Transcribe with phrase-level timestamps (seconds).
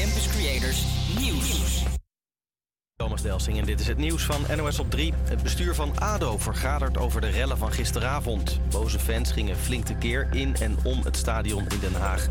[0.00, 0.84] Campus Creators
[1.18, 1.82] Nieuws.
[2.96, 5.12] Thomas Delsing en dit is het nieuws van NOS op 3.
[5.22, 8.60] Het bestuur van ADO vergadert over de rellen van gisteravond.
[8.70, 12.26] Boze fans gingen flink tekeer in en om het stadion in Den Haag.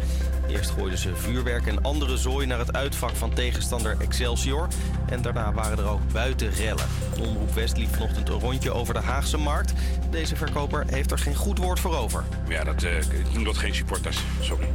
[0.47, 4.67] Eerst gooiden ze vuurwerk en andere zooi naar het uitvak van tegenstander Excelsior.
[5.09, 6.86] En daarna waren er ook buiten rellen.
[7.20, 9.73] Omroep West liep vanochtend een rondje over de Haagse markt.
[10.09, 12.23] Deze verkoper heeft er geen goed woord voor over.
[12.47, 14.20] Ja, dat, uh, ik noem dat geen supporters.
[14.41, 14.67] Sorry.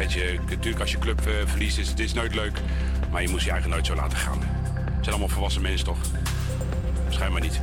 [0.00, 2.58] Weet je, natuurlijk als je club uh, verliest is het is nooit leuk.
[3.10, 4.38] Maar je moest je eigen nooit zo laten gaan.
[4.40, 5.98] Het zijn allemaal volwassen mensen toch?
[7.08, 7.60] Schijnbaar niet.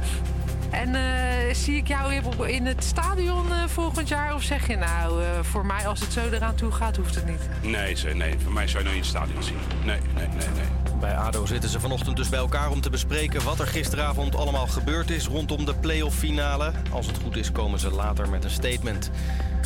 [0.70, 1.02] En uh,
[1.55, 2.13] zie ik jou
[2.48, 4.34] in het stadion uh, volgend jaar?
[4.36, 7.26] Of zeg je nou, uh, voor mij als het zo eraan toe gaat, hoeft het
[7.26, 7.50] niet?
[7.62, 9.58] Nee, nee voor mij zou je nooit in het stadion zien.
[9.85, 10.99] Nee, nee, nee, nee.
[10.99, 14.68] Bij ADO zitten ze vanochtend dus bij elkaar om te bespreken wat er gisteravond allemaal
[14.68, 16.72] gebeurd is rondom de playoff finale.
[16.91, 19.12] Als het goed is komen ze later met een statement.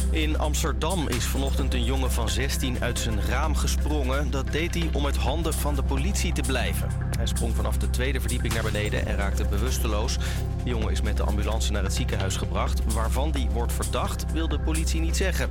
[0.10, 4.32] In Amsterdam is vanochtend een jongen van 16 uit zijn raam gesprongen.
[4.32, 6.88] Dat deed hij om uit handen van de politie te blijven.
[7.18, 10.18] Hij sprong vanaf de tweede verdieping naar beneden en raakte bewusteloos.
[10.64, 12.94] De jongen is met de ambulance naar het ziekenhuis gebracht.
[12.94, 15.50] Waarvan die wordt verdacht, wil de politie niet zeggen.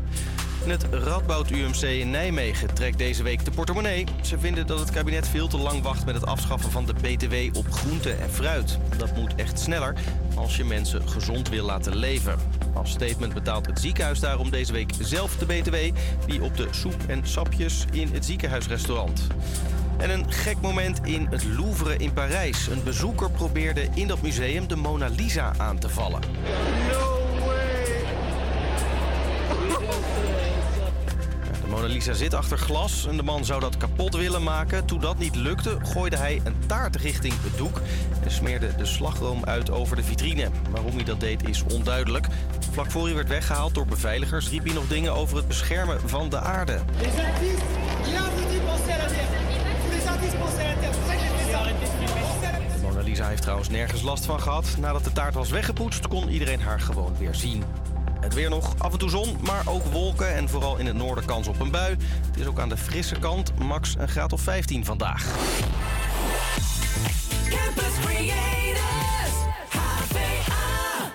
[0.64, 4.04] het Radboud UMC in Nijmegen trekt deze week de portemonnee.
[4.22, 7.56] Ze vinden dat het kabinet veel te lang wacht met het afschaffen van de BTW
[7.58, 8.78] op groente en fruit.
[8.96, 9.94] Dat moet echt sneller
[10.34, 12.59] als je mensen gezond wil laten leven.
[12.74, 15.76] Als statement betaalt het ziekenhuis daarom deze week zelf de BTW...
[16.26, 19.26] die op de soep en sapjes in het ziekenhuisrestaurant.
[19.96, 22.66] En een gek moment in het Louvre in Parijs.
[22.66, 26.20] Een bezoeker probeerde in dat museum de Mona Lisa aan te vallen.
[31.70, 34.84] Mona Lisa zit achter glas en de man zou dat kapot willen maken.
[34.84, 37.80] Toen dat niet lukte, gooide hij een taart richting het doek
[38.22, 40.48] en smeerde de slagroom uit over de vitrine.
[40.70, 42.26] Waarom hij dat deed is onduidelijk.
[42.70, 46.28] Vlak voor hij werd weggehaald door beveiligers riep hij nog dingen over het beschermen van
[46.28, 46.78] de aarde.
[52.82, 54.76] Mona Lisa heeft trouwens nergens last van gehad.
[54.78, 57.64] Nadat de taart was weggepoetst, kon iedereen haar gewoon weer zien.
[58.20, 61.24] Het weer nog af en toe zon, maar ook wolken en vooral in het noorden
[61.24, 61.96] kans op een bui.
[62.26, 65.24] Het is ook aan de frisse kant, max een graad of 15 vandaag.
[67.48, 69.34] Campus Creators,
[69.68, 71.12] HVA.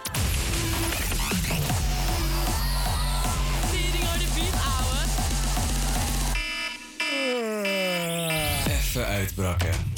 [8.68, 9.95] Even uitbrakken.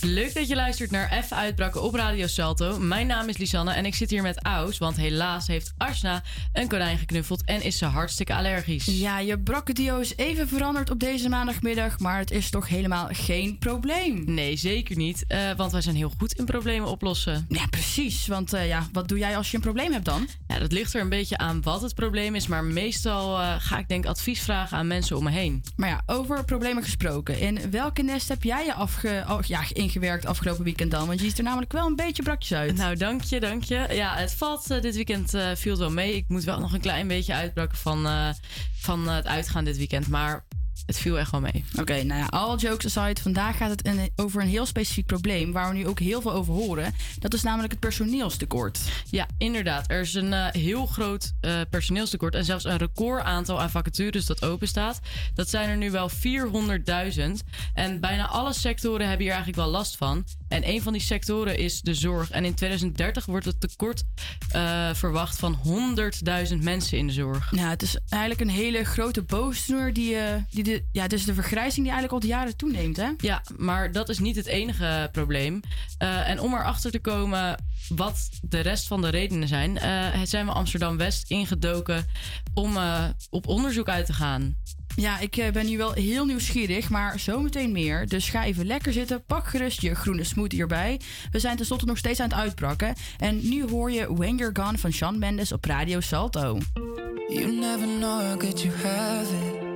[0.00, 2.78] Leuk dat je luistert naar Even Uitbraken op Radio Salto.
[2.78, 4.78] Mijn naam is Lisanne en ik zit hier met Aus.
[4.78, 6.22] Want helaas heeft Arsna
[6.52, 8.84] een konijn geknuffeld en is ze hartstikke allergisch.
[8.84, 11.98] Ja, je brakkendio is even veranderd op deze maandagmiddag.
[11.98, 14.22] Maar het is toch helemaal geen probleem?
[14.26, 15.24] Nee, zeker niet.
[15.28, 17.46] Uh, want wij zijn heel goed in problemen oplossen.
[17.48, 18.26] Ja, precies.
[18.26, 20.28] Want uh, ja, wat doe jij als je een probleem hebt dan?
[20.46, 22.46] Ja, dat ligt er een beetje aan wat het probleem is.
[22.46, 25.64] Maar meestal uh, ga ik denk advies vragen aan mensen om me heen.
[25.76, 27.40] Maar ja, over problemen gesproken.
[27.40, 29.24] In welke nest heb jij je afge...
[29.28, 31.06] Oh, ja, ingewerkt afgelopen weekend dan?
[31.06, 32.76] Want je ziet er namelijk wel een beetje brakjes uit.
[32.76, 33.86] Nou, dank je, dank je.
[33.90, 36.14] Ja, het valt uh, dit weekend uh, viel wel mee.
[36.14, 38.28] Ik moet wel nog een klein beetje uitbraken van, uh,
[38.72, 40.08] van het uitgaan dit weekend.
[40.08, 40.44] Maar
[40.86, 41.64] het viel echt wel mee.
[41.80, 43.22] Oké, nou ja, all jokes aside.
[43.22, 46.32] Vandaag gaat het een, over een heel specifiek probleem waar we nu ook heel veel
[46.32, 46.94] over horen.
[47.18, 48.78] Dat is namelijk het personeelstekort.
[49.10, 49.90] Ja, inderdaad.
[49.90, 54.26] Er is een uh, heel groot uh, personeelstekort en zelfs een record aantal aan vacatures
[54.26, 55.00] dat open staat.
[55.34, 56.16] Dat zijn er nu wel 400.000.
[57.74, 60.24] En bijna alle sectoren hebben hier eigenlijk wel last van.
[60.48, 62.30] En een van die sectoren is de zorg.
[62.30, 64.02] En in 2030 wordt het tekort
[64.56, 65.58] uh, verwacht van
[66.50, 67.52] 100.000 mensen in de zorg.
[67.54, 70.16] Ja, het is eigenlijk een hele grote boosdoener die,
[70.50, 73.10] die de ja, dus de vergrijzing die eigenlijk al de jaren toeneemt, hè?
[73.18, 75.60] Ja, maar dat is niet het enige probleem.
[76.02, 80.46] Uh, en om erachter te komen wat de rest van de redenen zijn, uh, zijn
[80.46, 82.06] we Amsterdam-West ingedoken
[82.54, 84.56] om uh, op onderzoek uit te gaan.
[84.96, 88.08] Ja, ik ben nu wel heel nieuwsgierig, maar zometeen meer.
[88.08, 91.00] Dus ga even lekker zitten, pak gerust je groene smoothie erbij.
[91.30, 92.94] We zijn tenslotte nog steeds aan het uitbrakken.
[93.18, 96.58] En nu hoor je When You're Gone van Sean Mendes op Radio Salto.
[97.28, 99.67] You never know how good you have it.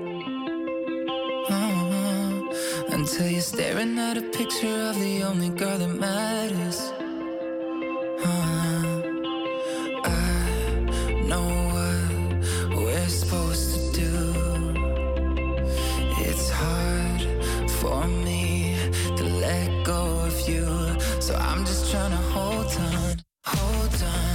[1.49, 2.85] Uh-huh.
[2.91, 6.81] Until you're staring at a picture of the only girl that matters.
[8.25, 9.03] Uh-huh.
[10.05, 14.35] I know what we're supposed to do.
[16.19, 17.23] It's hard
[17.71, 18.77] for me
[19.17, 20.67] to let go of you.
[21.21, 24.32] So I'm just trying to hold on, hold on.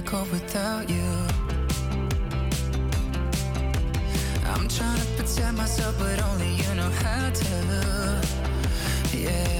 [0.00, 1.10] I without you.
[4.46, 8.26] I'm trying to protect myself, but only you know how to.
[9.16, 9.59] Yeah.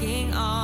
[0.00, 0.59] taking on.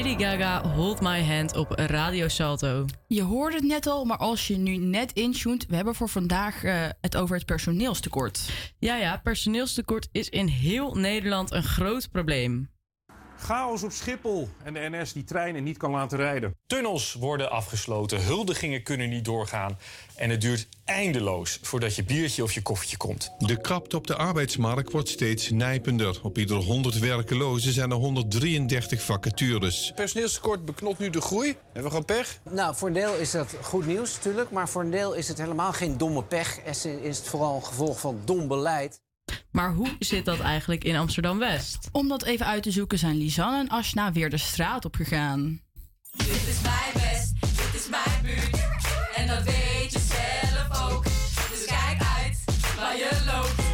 [0.00, 2.84] Lady Gaga, Hold My Hand op Radio Salto.
[3.06, 6.64] Je hoorde het net al, maar als je nu net intuned, we hebben voor vandaag
[6.64, 8.50] eh, het over het personeelstekort.
[8.78, 12.70] Ja, ja, personeelstekort is in heel Nederland een groot probleem.
[13.42, 16.56] Chaos op Schiphol en de NS die treinen niet kan laten rijden.
[16.66, 19.78] Tunnels worden afgesloten, huldigingen kunnen niet doorgaan.
[20.16, 23.32] En het duurt eindeloos voordat je biertje of je koffietje komt.
[23.38, 26.20] De krapte op de arbeidsmarkt wordt steeds nijpender.
[26.22, 29.92] Op ieder 100 werkelozen zijn er 133 vacatures.
[29.94, 31.56] Personeelstekort beknot nu de groei.
[31.64, 32.40] Hebben we gewoon pech?
[32.50, 34.50] Nou, voor een deel is dat goed nieuws natuurlijk.
[34.50, 36.64] Maar voor een deel is het helemaal geen domme pech.
[36.64, 39.00] Is is het vooral een gevolg van dom beleid.
[39.50, 41.88] Maar hoe zit dat eigenlijk in Amsterdam-West?
[41.92, 45.60] Om dat even uit te zoeken zijn Lisanne en Ashna weer de straat op gegaan.
[46.16, 48.62] Dit is mijn best, dit is mijn buurt.
[49.14, 51.04] En dat weet je zelf ook.
[51.50, 52.44] Dus kijk uit
[52.76, 53.68] waar je loopt.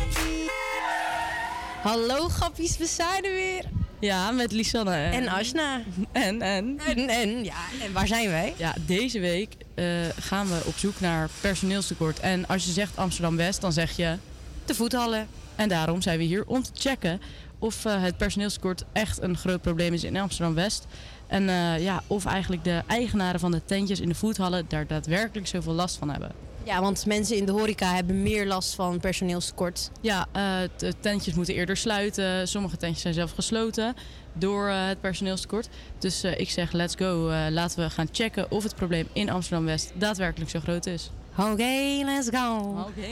[1.83, 3.65] Hallo grappies, we zijn er weer.
[4.01, 4.97] Ja, met Lisanne.
[4.97, 5.83] En Ashna.
[6.13, 6.79] En, en.
[6.87, 8.55] En, en, ja, en waar zijn wij?
[8.57, 9.85] Ja, deze week eh,
[10.19, 12.21] gaan we op zoek naar personeelstekort.
[12.21, 14.17] En als je zegt Amsterdam-West, dan zeg je...
[14.65, 15.29] De voethallen.
[15.57, 17.21] En daarom zijn we hier om te checken
[17.59, 20.87] of eh, het personeelstekort echt een groot probleem is in Amsterdam-West.
[21.27, 25.47] En eh, ja, of eigenlijk de eigenaren van de tentjes in de voethallen daar daadwerkelijk
[25.47, 26.33] zoveel last van hebben.
[26.63, 29.91] Ja, want mensen in de horeca hebben meer last van personeelstekort.
[30.01, 30.43] Ja, eh,
[30.77, 32.49] de tentjes moeten eerder sluiten.
[32.49, 33.95] Sommige tentjes zijn zelf gesloten
[34.39, 35.69] door eh, het personeelstekort.
[35.99, 37.29] Dus eh, ik zeg, let's go.
[37.29, 41.11] Eh, laten we gaan checken of het probleem in Amsterdam-West daadwerkelijk zo groot is.
[41.39, 42.77] Oké, let's go.
[42.89, 43.09] Oké,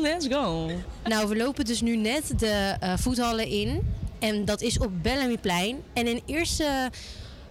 [0.00, 0.70] let's go.
[1.04, 3.94] Nou, we lopen dus nu net de eh, voethallen in.
[4.18, 5.76] En dat is op Bellamyplein.
[5.92, 6.90] En in eerste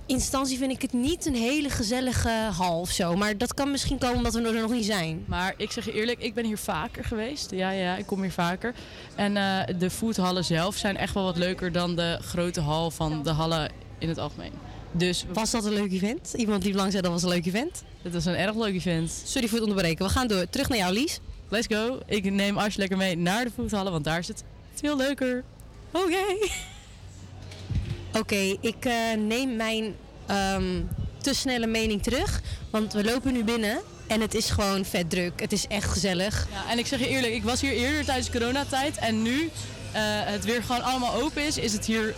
[0.05, 3.15] instantie vind ik het niet een hele gezellige hal of zo.
[3.15, 5.23] Maar dat kan misschien komen omdat we er nog niet zijn.
[5.27, 7.51] Maar ik zeg je eerlijk, ik ben hier vaker geweest.
[7.51, 8.73] Ja, ja, ik kom hier vaker.
[9.15, 13.23] En eh, de foodhallen zelf zijn echt wel wat leuker dan de grote hal van
[13.23, 14.51] de hallen in het algemeen.
[14.91, 16.33] Dus Was dat een leuk event?
[16.35, 17.83] Iemand die lang zei dat was een leuk event?
[18.01, 19.21] Het was een erg leuk event.
[19.25, 20.05] Sorry voor het onderbreken.
[20.05, 20.49] We gaan door.
[20.49, 21.19] Terug naar jou, Lies.
[21.49, 21.99] Let's go.
[22.05, 25.43] Ik neem Ash lekker mee naar de foodhallen, want daar is het veel leuker.
[25.91, 26.25] Oké.
[28.19, 30.81] Oké, ik eh, neem mijn ehm,
[31.17, 32.41] te snelle mening terug.
[32.69, 35.39] Want we lopen nu binnen en het is gewoon vet druk.
[35.39, 36.47] Het is echt gezellig.
[36.51, 38.97] Ja, en ik zeg je eerlijk, ik was hier eerder tijdens coronatijd.
[38.97, 39.49] En nu
[39.91, 42.15] eh, het weer gewoon allemaal open is, is het hier,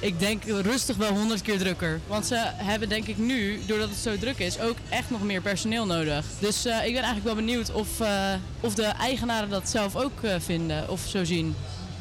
[0.00, 2.00] ik denk rustig wel honderd keer drukker.
[2.06, 5.40] Want ze hebben denk ik nu, doordat het zo druk is, ook echt nog meer
[5.40, 6.24] personeel nodig.
[6.38, 10.22] Dus eh, ik ben eigenlijk wel benieuwd of, eh, of de eigenaren dat zelf ook
[10.22, 11.54] eh, vinden of zo zien.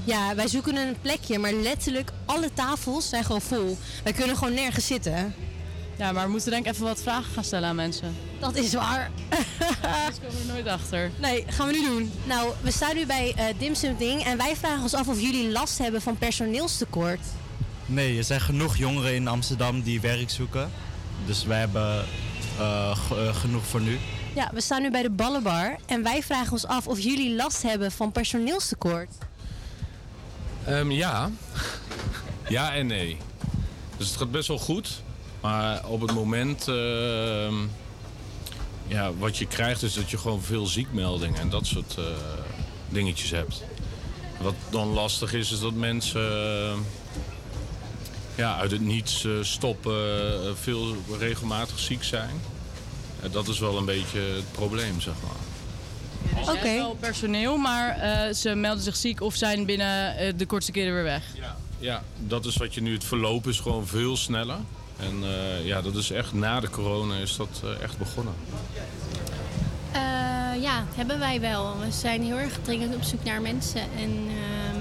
[0.03, 3.77] Ja, wij zoeken een plekje, maar letterlijk alle tafels zijn gewoon vol.
[4.03, 5.33] Wij kunnen gewoon nergens zitten.
[5.97, 8.15] Ja, maar we moeten denk ik even wat vragen gaan stellen aan mensen.
[8.39, 9.11] Dat is waar.
[9.81, 11.11] Anders komen we nooit achter.
[11.21, 12.11] Nee, gaan we nu doen.
[12.27, 15.51] Nou, we staan nu bij eh Dim Ding en wij vragen ons af of jullie
[15.51, 17.19] last hebben van personeelstekort.
[17.89, 20.71] Nee, er zijn genoeg jongeren in Amsterdam die werk zoeken.
[21.25, 22.05] Dus wij hebben
[22.59, 23.99] eh, eh, genoeg voor nu.
[24.35, 27.61] Ja, we staan nu bij de Ballenbar en wij vragen ons af of jullie last
[27.61, 29.09] hebben van personeelstekort.
[30.65, 31.29] Ehm, ja.
[32.47, 33.17] ja en nee.
[33.97, 35.01] Dus het gaat best wel goed.
[35.41, 36.67] Maar op het moment...
[36.67, 37.55] ehm,
[38.89, 42.03] ja, wat je krijgt is dat je gewoon veel ziekmeldingen en dat soort eh,
[42.89, 43.63] dingetjes hebt.
[44.41, 46.85] Wat dan lastig is, is dat mensen
[48.39, 52.41] ja, uit het niets eh, stoppen, eh, veel regelmatig ziek zijn.
[53.23, 55.47] Eh, dat is wel een beetje het probleem, zeg maar.
[56.41, 56.57] Oké.
[56.57, 60.71] Er is wel personeel, maar eh, ze melden zich ziek of zijn binnen de kortste
[60.71, 61.23] keren weer weg.
[61.79, 64.57] Ja, dat is wat je nu, het verloop is gewoon veel sneller.
[64.99, 68.33] En eh, ja, dat is echt na de corona is dat echt begonnen.
[69.91, 71.79] Eh, ja, hebben wij wel.
[71.79, 73.81] We zijn heel erg dringend op zoek naar mensen.
[73.81, 74.78] En ehm,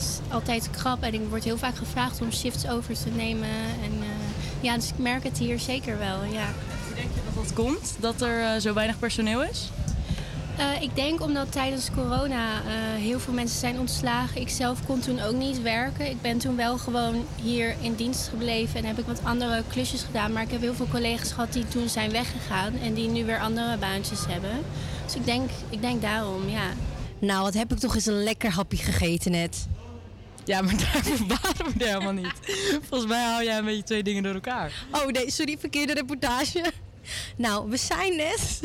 [0.00, 3.48] is altijd krap en ik word heel vaak gevraagd om shifts over te nemen.
[3.82, 4.06] En eh,
[4.60, 6.46] ja, dus ik merk het hier zeker wel, ja.
[6.86, 9.70] Hoe denk je dat dat komt, dat er eh, zo weinig personeel is?
[10.58, 14.40] Eh, ik denk omdat tijdens corona eh, heel veel mensen zijn ontslagen.
[14.40, 16.10] Ik zelf kon toen ook niet werken.
[16.10, 20.02] Ik ben toen wel gewoon hier in dienst gebleven en heb ik wat andere klusjes
[20.02, 20.32] gedaan.
[20.32, 23.40] Maar ik heb heel veel collega's gehad die toen zijn weggegaan en die nu weer
[23.40, 24.50] andere baantjes hebben.
[25.04, 26.70] Dus ik denk, ik denk daarom, ja.
[27.18, 29.66] Nou, wat heb ik toch eens een lekker hapje gegeten net.
[30.48, 32.34] Ja, maar daar verbazen we er helemaal niet.
[32.88, 34.86] Volgens mij hou jij een beetje twee dingen door elkaar.
[34.92, 36.64] Oh nee, sorry, verkeerde reportage.
[37.36, 38.60] Nou, we zijn net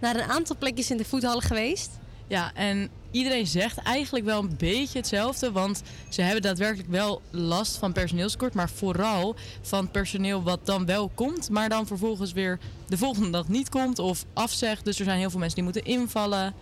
[0.00, 1.90] naar een aantal plekjes in de voethallen geweest.
[2.28, 5.52] Ja, en iedereen zegt eigenlijk wel een beetje hetzelfde.
[5.52, 8.54] Want ze hebben daadwerkelijk wel last van personeelskort.
[8.54, 11.50] Maar vooral van personeel wat dan wel komt.
[11.50, 14.84] Maar dan vervolgens weer de volgende dag niet komt of afzegt.
[14.84, 16.54] Dus er zijn heel veel mensen die moeten invallen.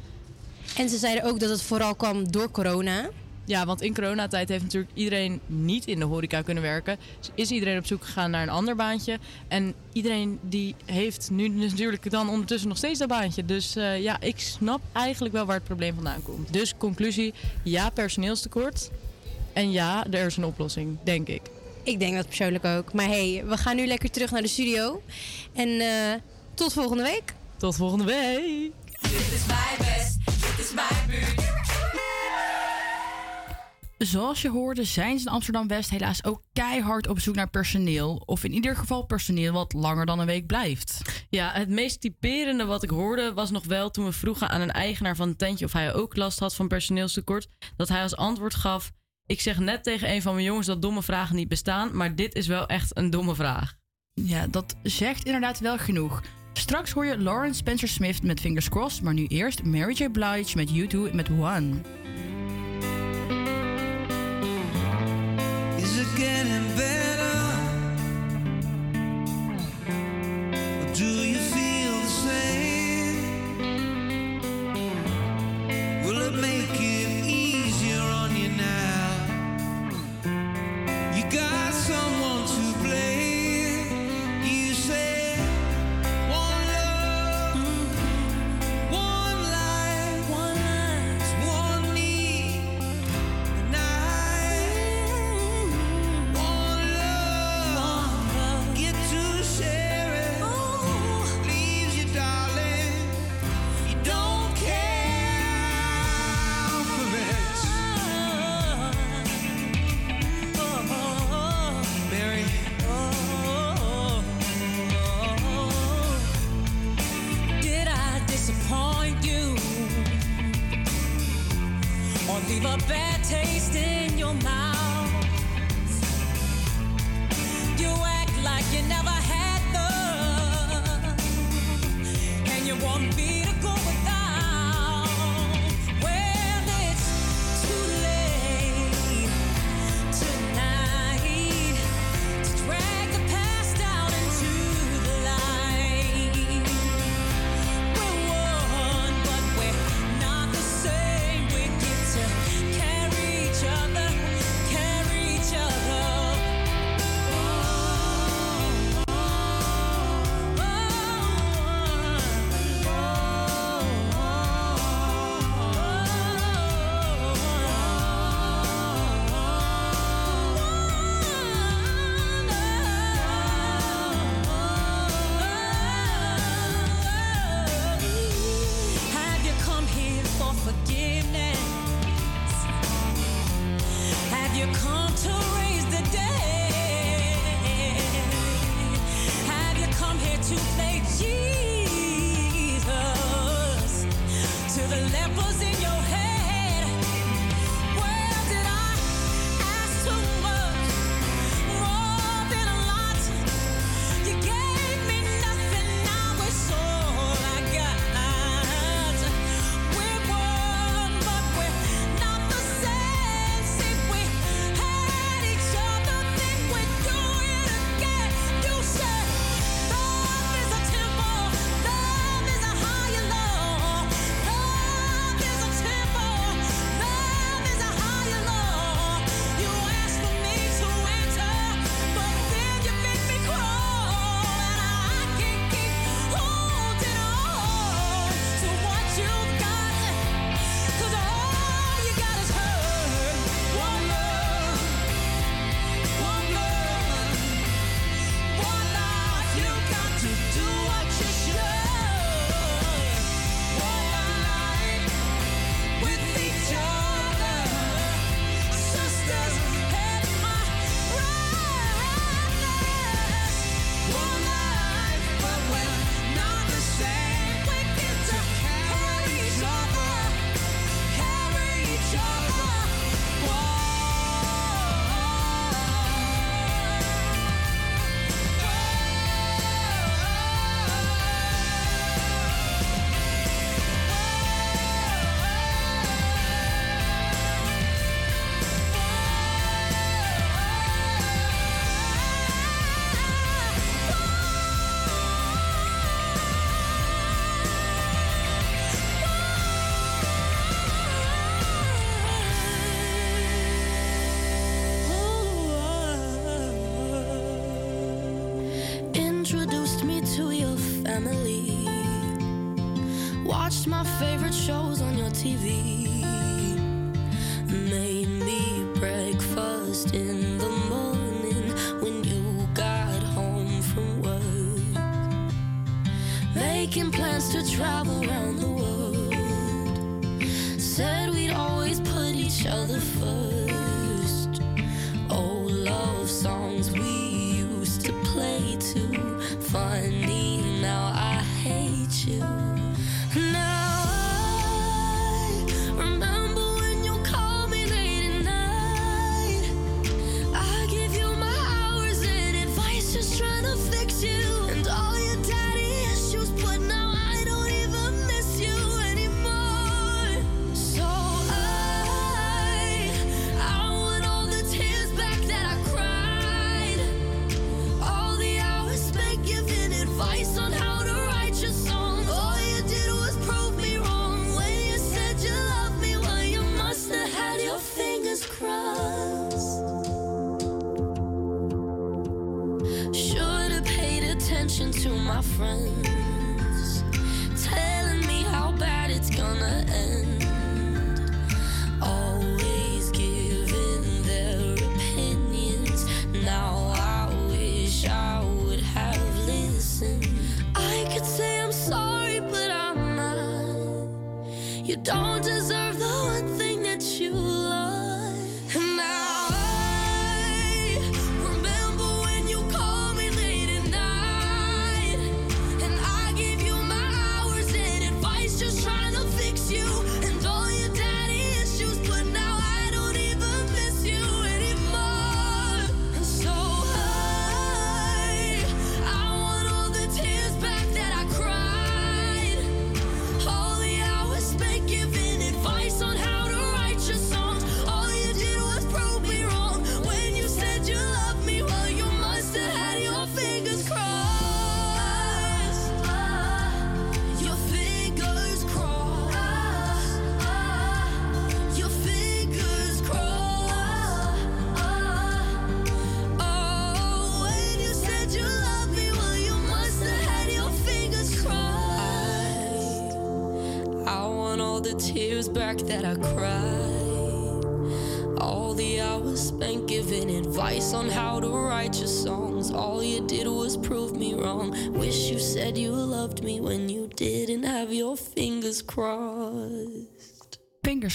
[0.76, 3.10] En ze zeiden ook dat het vooral kwam door corona.
[3.44, 6.98] Ja, want in coronatijd heeft natuurlijk iedereen niet in de horeca kunnen werken.
[7.18, 9.18] Dus is iedereen op zoek gegaan naar een ander baantje.
[9.48, 13.44] En iedereen die heeft nu natuurlijk dan ondertussen nog steeds dat baantje.
[13.44, 16.52] Dus eh, ja, ik snap eigenlijk wel waar het probleem vandaan komt.
[16.52, 18.90] Dus conclusie, ja, personeelstekort.
[19.52, 21.42] En ja, er is een oplossing, denk ik.
[21.82, 22.92] Ik denk dat persoonlijk ook.
[22.92, 25.02] Maar hey, we gaan nu lekker terug naar de studio.
[25.52, 26.20] En eh,
[26.54, 27.34] tot volgende week.
[27.56, 28.72] Tot volgende week.
[29.00, 31.61] Dit is mijn best, dit is mijn buurt.
[34.02, 38.22] Zoals je hoorde zijn ze in Amsterdam-West helaas ook keihard op zoek naar personeel.
[38.26, 41.02] Of in ieder geval personeel wat langer dan een week blijft.
[41.28, 44.70] Ja, het meest typerende wat ik hoorde was nog wel toen we vroegen aan een
[44.70, 47.48] eigenaar van een tentje of hij ook last had van personeelstekort.
[47.76, 48.92] Dat hij als antwoord gaf:
[49.26, 52.34] Ik zeg net tegen een van mijn jongens dat domme vragen niet bestaan, maar dit
[52.34, 53.74] is wel echt een domme vraag.
[54.14, 56.22] Ja, dat zegt inderdaad wel genoeg.
[56.52, 60.08] Straks hoor je Lauren Spencer Smith met Fingers Crossed, maar nu eerst Mary J.
[60.08, 61.80] Blige met U2 met One.
[66.16, 67.11] Getting better?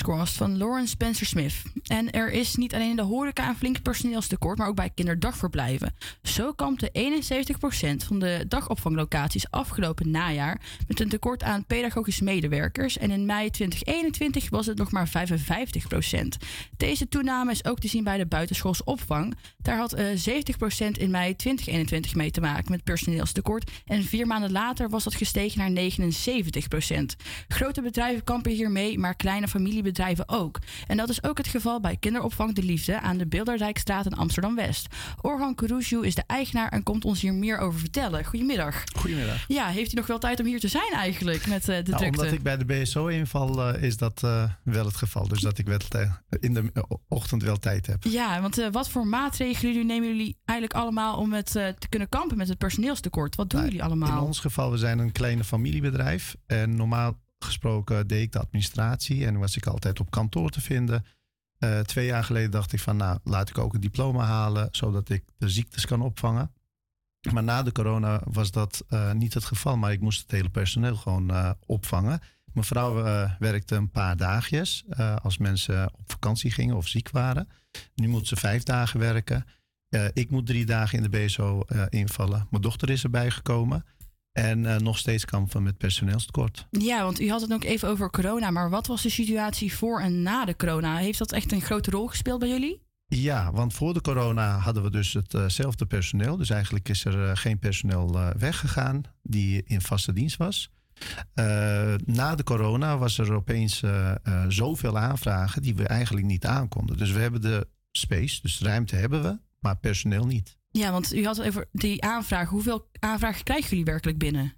[0.06, 1.62] Van Lauren Spencer Smith.
[1.84, 5.96] En er is niet alleen in de horeca een flink personeelstekort, maar ook bij kinderdagverblijven.
[6.24, 6.92] Zo kampte
[8.02, 12.98] 71% van de dagopvanglocaties afgelopen najaar met een tekort aan pedagogische medewerkers.
[12.98, 15.12] En in mei 2021 was het nog maar 55%.
[16.78, 19.36] Deze toename is ook te zien bij de buitenschoolse opvang.
[19.58, 20.10] Daar had eh, 70%
[20.92, 23.72] in mei 2021 mee te maken met personeelstekort.
[23.86, 27.16] En vier maanden later was dat gestegen naar 79%.
[27.48, 29.86] Grote bedrijven kampen hiermee, maar kleine familiebedrijven
[30.26, 30.60] ook.
[30.88, 34.88] En dat is ook het geval bij kinderopvang De Liefde aan de Bilderdijkstraat in Amsterdam-West.
[35.22, 38.26] Orhan Kuruju is de eigenaar en komt ons hier meer over vertellen.
[38.26, 38.84] Goedemiddag.
[38.96, 39.46] Goedemiddag.
[39.48, 41.84] Ja, heeft u nog wel tijd om hier te zijn eigenlijk met eh, de Nou,
[41.84, 42.06] drukte?
[42.20, 45.28] omdat ik bij de BSO inval, eh, is dat eh, wel het geval.
[45.28, 45.78] Dus dat ik wel
[46.40, 46.72] in de
[47.08, 48.04] ochtend wel tijd heb.
[48.04, 52.38] Ja, want wat voor maatregelen jullie nemen jullie eigenlijk allemaal om het te kunnen kampen
[52.38, 53.36] met het personeelstekort?
[53.36, 54.26] Wat doen jullie In allemaal?
[54.26, 56.36] ons geval, we zijn een kleine familiebedrijf.
[56.46, 61.06] En normaal gesproken deed ik de administratie en was ik altijd op kantoor te vinden.
[61.58, 65.10] Eh, twee jaar geleden dacht ik van, nou, laat ik ook een diploma halen, zodat
[65.10, 66.52] ik de ziektes kan opvangen.
[67.32, 70.50] Maar na de corona was dat eh, niet het geval, maar ik moest het hele
[70.50, 72.20] personeel gewoon eh, opvangen.
[72.54, 72.94] Mijn vrouw
[73.40, 74.86] werkte een paar dagjes
[75.22, 77.50] als mensen op vakantie gingen of ziek waren.
[77.96, 79.46] Nu moet ze vijf dagen werken.
[80.14, 82.48] Ik moet drie dagen in de BSO invallen.
[82.50, 83.86] Mijn dochter is erbij gekomen.
[84.38, 86.68] En eh, nog steeds kampen met personeelstekort.
[86.72, 90.02] Ja, want u had het ook even over corona, maar wat was de situatie voor
[90.02, 90.98] en na de corona?
[90.98, 92.86] Heeft dat echt een grote rol gespeeld bij jullie?
[93.08, 96.38] Ja, want voor de corona hadden we dus hetzelfde personeel.
[96.38, 100.70] Dus eigenlijk is er eh, geen personeel eh, weggegaan die in vaste dienst was.
[101.34, 106.46] Eh, na de corona was er opeens eh, eh, zoveel aanvragen die we eigenlijk niet
[106.46, 106.98] aankonden.
[106.98, 110.58] Dus we hebben de space, dus ruimte hebben we, maar personeel niet.
[110.70, 112.50] Ja, want u had over die aanvragen.
[112.50, 114.54] Hoeveel aanvragen krijgen jullie werkelijk binnen?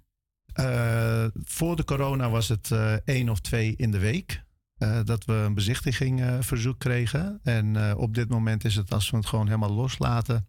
[0.52, 4.42] Eh, voor de corona was het eh, één of twee in de week.
[4.76, 7.40] eh, dat we een bezichtigingverzoek kregen.
[7.42, 10.46] En op dit moment is het, als we het gewoon helemaal loslaten,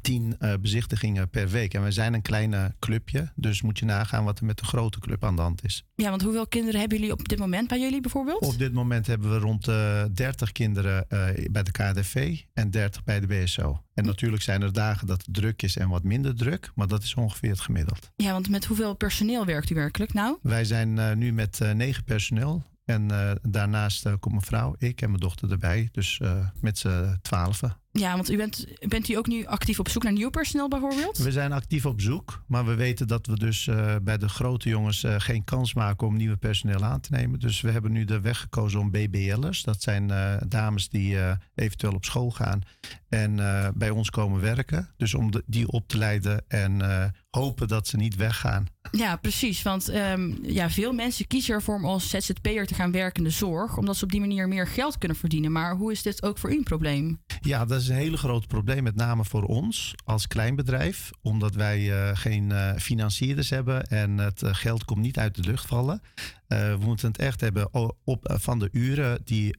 [0.00, 1.74] tien eh, bezichtigingen per week.
[1.74, 4.98] En wij zijn een kleine clubje, dus moet je nagaan wat er met de grote
[4.98, 5.84] club aan de hand is.
[5.94, 8.42] Ja, want hoeveel kinderen hebben jullie op dit moment bij jullie bijvoorbeeld?
[8.42, 13.04] Op dit moment hebben we rond de 30 kinderen eh, bij de KDV en 30
[13.04, 13.82] bij de BSO.
[13.94, 17.02] En natuurlijk zijn er dagen dat het druk is en wat minder druk, maar dat
[17.02, 18.10] is ongeveer het gemiddeld.
[18.16, 20.38] Ja, want met hoeveel personeel werkt u werkelijk nou?
[20.42, 22.64] Wij zijn eh, nu met eh, negen personeel.
[22.88, 25.88] En eh, daarnaast eh, komt mijn vrouw, ik en mijn dochter erbij.
[25.92, 27.76] Dus eh, met z'n twaalfen.
[27.98, 31.18] Ja, want u bent, bent u ook nu actief op zoek naar nieuw personeel bijvoorbeeld?
[31.18, 34.68] We zijn actief op zoek, maar we weten dat we dus eh, bij de grote
[34.68, 37.40] jongens eh, geen kans maken om nieuwe personeel aan te nemen.
[37.40, 39.62] Dus we hebben nu de weg gekozen om BBL'ers.
[39.62, 41.16] Dat zijn eh, dames die
[41.54, 42.62] eventueel op school gaan
[43.08, 44.88] en eh, bij ons komen werken.
[44.96, 48.66] Dus om de- die op te leiden en eh, hopen dat ze niet weggaan.
[48.90, 49.62] Ja, precies.
[49.62, 53.34] Want ehm, ja, veel mensen kiezen ervoor om als ZZP'er te gaan werken in de
[53.34, 55.52] zorg, omdat ze op die manier meer geld kunnen verdienen.
[55.52, 57.22] Maar hoe is dit ook voor u een probleem?
[57.40, 61.54] Ja, dat is een hele groot probleem, met name voor ons als klein bedrijf, omdat
[61.54, 66.00] wij eh, geen financierders hebben en het geld komt niet uit de lucht vallen.
[66.48, 67.68] We moeten het echt hebben
[68.04, 69.56] op, van de uren die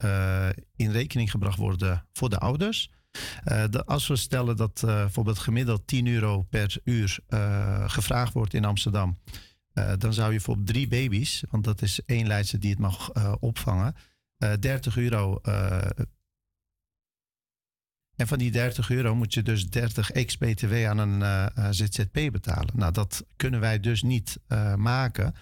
[0.76, 2.90] in rekening gebracht worden voor de ouders.
[3.44, 8.54] Eh, als we stellen dat eh, bijvoorbeeld gemiddeld 10 euro per uur eh, gevraagd wordt
[8.54, 9.18] in Amsterdam,
[9.98, 13.96] dan zou je voor drie baby's, want dat is één leidster die het mag opvangen,
[14.38, 15.42] eh 30 euro
[18.20, 22.32] en van die 30 euro moet je dus 30 ex-BTW aan een eh, eh, ZZP
[22.32, 22.74] betalen.
[22.74, 25.34] Nou, dat kunnen wij dus niet eh, maken.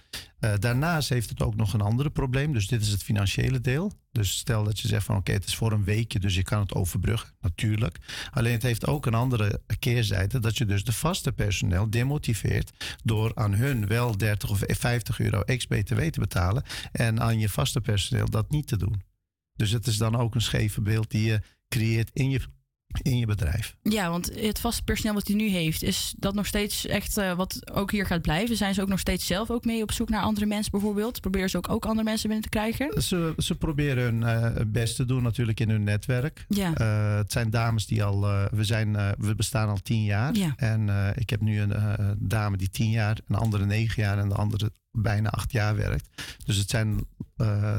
[0.59, 2.53] Daarnaast heeft het ook nog een ander probleem.
[2.53, 3.91] Dus dit is het financiële deel.
[4.11, 6.59] Dus stel dat je zegt van oké, het is voor een weekje, dus je kan
[6.59, 7.97] het overbruggen, natuurlijk.
[8.31, 12.71] Alleen het heeft ook een andere keerzijde, dat je dus de vaste personeel demotiveert
[13.03, 17.81] door aan hun wel 30 of 50 euro ex-BTW te betalen en aan je vaste
[17.81, 19.01] personeel dat niet te doen.
[19.55, 22.41] Dus het is dan ook een scheve beeld die je creëert in je,
[23.01, 23.75] in je bedrijf.
[23.81, 27.33] Ja, want het vaste personeel wat u nu heeft, is dat nog steeds echt eh,
[27.33, 28.57] wat ook hier gaat blijven?
[28.57, 31.21] Zijn ze ook nog steeds zelf ook mee op zoek naar andere mensen bijvoorbeeld?
[31.21, 33.01] Proberen ze ook, ook andere mensen binnen te krijgen?
[33.01, 36.45] Ze, ze proberen hun eh, best te doen natuurlijk in hun netwerk.
[36.49, 36.73] Ja.
[36.73, 38.21] Eh, het zijn dames die al,
[38.51, 40.35] we, zijn, we bestaan al tien jaar.
[40.35, 40.53] Ja.
[40.55, 44.35] En ik heb nu een dame die tien jaar, een andere negen jaar en de
[44.35, 46.09] andere bijna acht jaar werkt.
[46.45, 47.05] Dus het zijn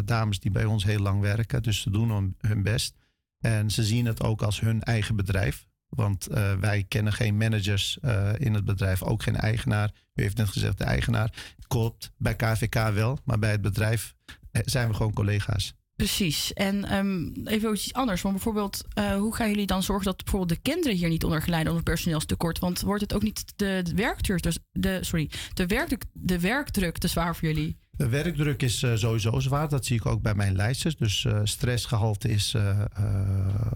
[0.04, 1.62] dames die bij ons heel lang werken.
[1.62, 2.94] Dus ze doen hun best.
[3.40, 5.66] En ze zien het ook als hun eigen bedrijf.
[5.88, 9.90] Want eh, wij kennen geen managers eh, in het bedrijf, ook geen eigenaar.
[10.14, 11.54] U heeft net gezegd de eigenaar.
[11.66, 14.14] Klopt, bij KVK wel, maar bij het bedrijf
[14.50, 15.76] eh, zijn we gewoon collega's.
[15.96, 16.52] Precies.
[16.52, 18.22] En ehm, even iets anders.
[18.22, 18.84] Want bijvoorbeeld,
[19.18, 22.58] hoe gaan jullie dan zorgen dat bijvoorbeeld de kinderen hier niet onder glijden onder personeelstekort?
[22.58, 27.08] Want wordt het ook niet de, de werkdruk, de, sorry, de, werkdruk, de werkdruk te
[27.08, 27.78] zwaar voor jullie?
[27.98, 29.68] De werkdruk is eh, sowieso zwaar.
[29.68, 30.96] Dat zie ik ook bij mijn lijstjes.
[30.96, 32.80] Dus eh, stressgehalte is eh,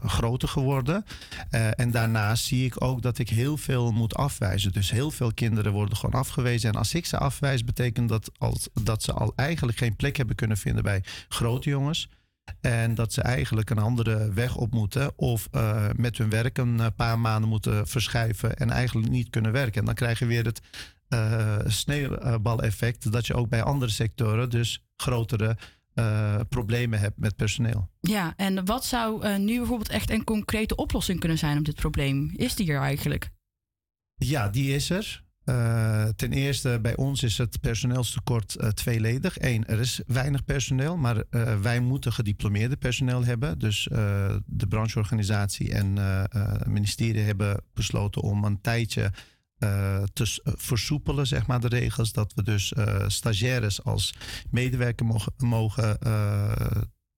[0.04, 1.04] groter geworden.
[1.50, 4.72] En daarnaast zie ik ook dat ik heel veel moet afwijzen.
[4.72, 6.70] Dus heel veel kinderen worden gewoon afgewezen.
[6.70, 8.30] En als ik ze afwijs, betekent dat
[8.82, 12.08] dat ze al eigenlijk geen plek hebben kunnen vinden bij grote jongens.
[12.60, 15.18] En dat ze eigenlijk een andere weg op moeten.
[15.18, 15.48] Of
[15.96, 18.56] met hun werk een paar maanden moeten verschuiven.
[18.56, 19.80] En eigenlijk niet kunnen werken.
[19.80, 20.60] En dan krijg je weer het
[21.12, 23.12] eh sneeuwbaleffect.
[23.12, 25.56] Dat je ook bij andere sectoren dus grotere
[25.94, 27.90] eh, problemen hebt met personeel.
[28.00, 31.74] Ja, en wat zou eh, nu bijvoorbeeld echt een concrete oplossing kunnen zijn op dit
[31.74, 32.32] probleem?
[32.36, 33.30] Is die er eigenlijk?
[34.14, 35.24] Ja, die is er.
[36.16, 39.40] Ten eerste, bij ons is het personeelstekort tweeledig.
[39.40, 41.24] Eén, er is weinig personeel, maar
[41.62, 43.58] wij moeten gediplomeerde personeel hebben.
[43.58, 43.88] Dus
[44.46, 49.10] de brancheorganisatie en het ministerie hebben besloten om een tijdje
[49.62, 52.12] eh, te eh, versoepelen, zeg maar, de regels.
[52.12, 54.14] Dat we dus eh, stagiaires als
[54.50, 55.98] medewerker mogen, mogen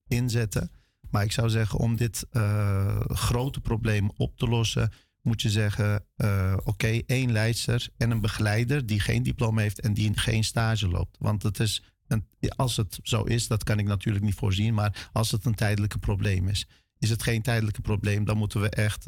[0.07, 0.71] inzetten.
[1.09, 2.25] Maar ik zou zeggen, om dit
[3.07, 6.05] grote probleem op te lossen, moet je zeggen:
[6.63, 11.17] oké, één leidster en een begeleider die geen diploma heeft en die geen stage loopt.
[11.19, 11.83] Want het is
[12.55, 15.97] als het zo is, dat kan ik natuurlijk niet voorzien, maar als het een tijdelijke
[15.99, 16.67] probleem is,
[16.99, 19.05] is het geen tijdelijke probleem, dan moeten we echt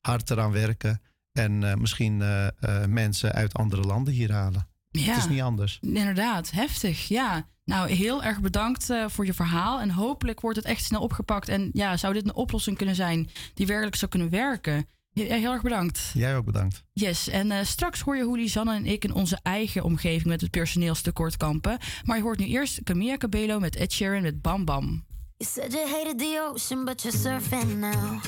[0.00, 1.00] hard eraan werken
[1.38, 4.68] en eh, misschien eh, eh, mensen uit andere landen hier halen.
[4.90, 5.02] Ja.
[5.02, 5.78] Het is niet anders.
[5.80, 7.08] Inderdaad, heftig.
[7.08, 7.46] Ja.
[7.64, 9.80] Nou, heel erg bedankt eh, voor je verhaal.
[9.80, 11.48] En hopelijk wordt het echt snel opgepakt.
[11.48, 14.86] En ja, zou dit een oplossing kunnen zijn die werkelijk zou kunnen werken?
[15.12, 16.10] Ja, heel erg bedankt.
[16.14, 16.84] Jij ook bedankt.
[16.92, 20.40] Yes, en eh, straks hoor je hoe Lisanne en ik in onze eigen omgeving met
[20.40, 21.78] het personeelstekort kampen.
[22.04, 25.04] Maar je hoort nu eerst Camilla Cabello met Ed Sheeran met Bam Bam.
[25.36, 28.20] You said you hated the ocean, but you're surfing now.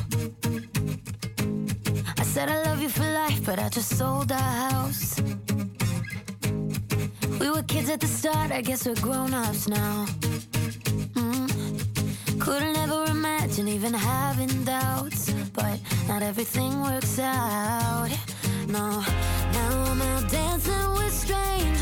[2.32, 5.20] Said I love you for life, but I just sold our house.
[7.40, 10.06] We were kids at the start, I guess we're grown ups now.
[11.18, 12.40] Mm.
[12.40, 18.10] Couldn't ever imagine even having doubts, but not everything works out.
[18.68, 19.02] No,
[19.52, 21.79] now I'm out dancing with strangers.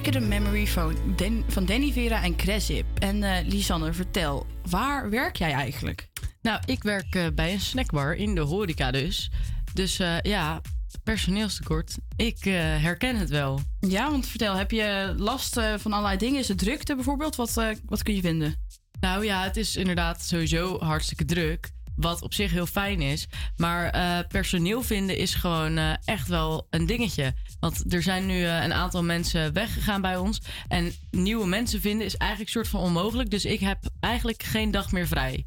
[0.00, 2.86] Unshaken Memory van, Den- van Danny Vera en Cresip.
[2.98, 6.08] En eh Lisanne, vertel, waar werk jij eigenlijk?
[6.42, 9.30] Nou, ik werk eh, bij een snackbar in de horeca dus.
[9.74, 10.60] Dus eh, ja,
[11.04, 11.96] personeelstekort.
[12.16, 13.60] Ik herken het wel.
[13.80, 16.40] Ja, want vertel, heb je last van allerlei dingen?
[16.40, 17.36] Is het drukte bijvoorbeeld?
[17.36, 18.54] Wat, wat kun je vinden?
[19.00, 21.69] Nou ja, het is inderdaad sowieso hartstikke druk.
[22.00, 23.28] Wat op zich heel fijn is.
[23.56, 27.34] Maar eh, personeel vinden is gewoon eh, echt wel een dingetje.
[27.60, 30.40] Want er zijn nu eh, een aantal mensen weggegaan bij ons.
[30.68, 33.30] En nieuwe mensen vinden is eigenlijk soort van onmogelijk.
[33.30, 35.46] Dus ik heb eigenlijk geen dag meer vrij.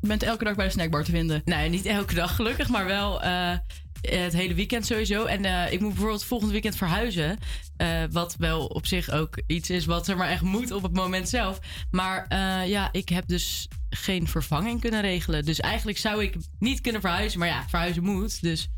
[0.00, 1.42] Je bent elke dag bij de snackbar te vinden?
[1.44, 3.20] Nee, niet elke dag gelukkig, maar wel
[4.00, 5.24] het hele weekend sowieso.
[5.24, 7.38] En ik moet bijvoorbeeld volgend weekend verhuizen.
[8.10, 11.28] wat wel op zich ook iets is wat er maar echt moet op het moment
[11.28, 11.58] zelf.
[11.90, 12.26] Maar
[12.66, 15.44] ja, ik heb dus geen vervanging kunnen regelen.
[15.44, 17.38] Dus eigenlijk zou ik niet kunnen verhuizen.
[17.38, 18.42] Maar ja, verhuizen moet.
[18.42, 18.68] Dus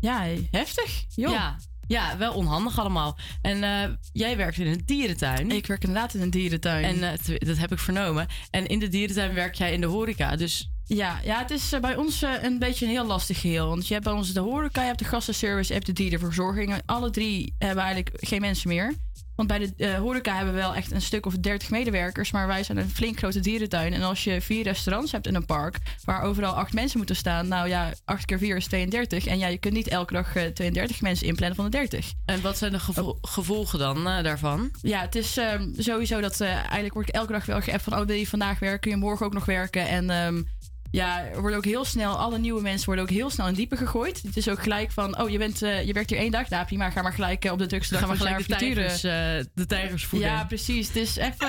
[0.00, 1.04] ja, heftig.
[1.08, 1.32] Joh.
[1.32, 1.56] Ja,
[1.86, 3.18] ja, wel onhandig allemaal.
[3.42, 5.50] En eh, jij werkt in een dierentuin.
[5.50, 6.84] Ik werk inderdaad in een dierentuin.
[6.84, 8.26] En eh, dat heb ik vernomen.
[8.50, 10.36] En in de dierentuin werk jij in de horeca.
[10.36, 13.68] Dus Ja, ja, het is eh, bij ons een beetje een heel lastig geheel.
[13.68, 16.72] Want je hebt bij ons de horeca, je hebt de gastenservice, je hebt de dierenverzorging.
[16.72, 18.94] En alle drie hebben eigenlijk geen mensen meer.
[19.36, 22.30] Want bij de eh, horeca hebben we wel echt een stuk of 30 medewerkers.
[22.30, 23.92] Maar wij zijn een flink grote dierentuin.
[23.92, 25.78] En als je vier restaurants hebt in een park...
[26.04, 27.48] waar overal acht mensen moeten staan...
[27.48, 29.26] nou ja, 8 keer 4 is 32.
[29.26, 32.12] En ja, je kunt niet elke dag eh, 32 mensen inplannen van de 30.
[32.24, 34.70] En wat zijn de gevo- gevolgen dan eh, daarvan?
[34.82, 37.98] Ja, het is ehm, sowieso dat eh, eigenlijk word ik elke dag wel geappt van...
[37.98, 38.80] oh, wil je vandaag werken?
[38.80, 39.88] Kun je morgen ook nog werken?
[39.88, 40.42] En ehm,
[40.94, 42.16] ja, er worden ook heel snel...
[42.16, 44.22] alle nieuwe mensen worden ook heel snel in diepe gegooid.
[44.22, 45.20] Het is ook gelijk van...
[45.20, 46.48] oh, je, bent, eh, je werkt hier één dag.
[46.48, 48.56] Nou, prima, ga maar gelijk eh, op de drukste dag Gaan we van gelijk de
[48.56, 50.28] tijgers, eh, de tijgers voeden.
[50.28, 50.86] Ja, precies.
[50.86, 51.48] Het is even...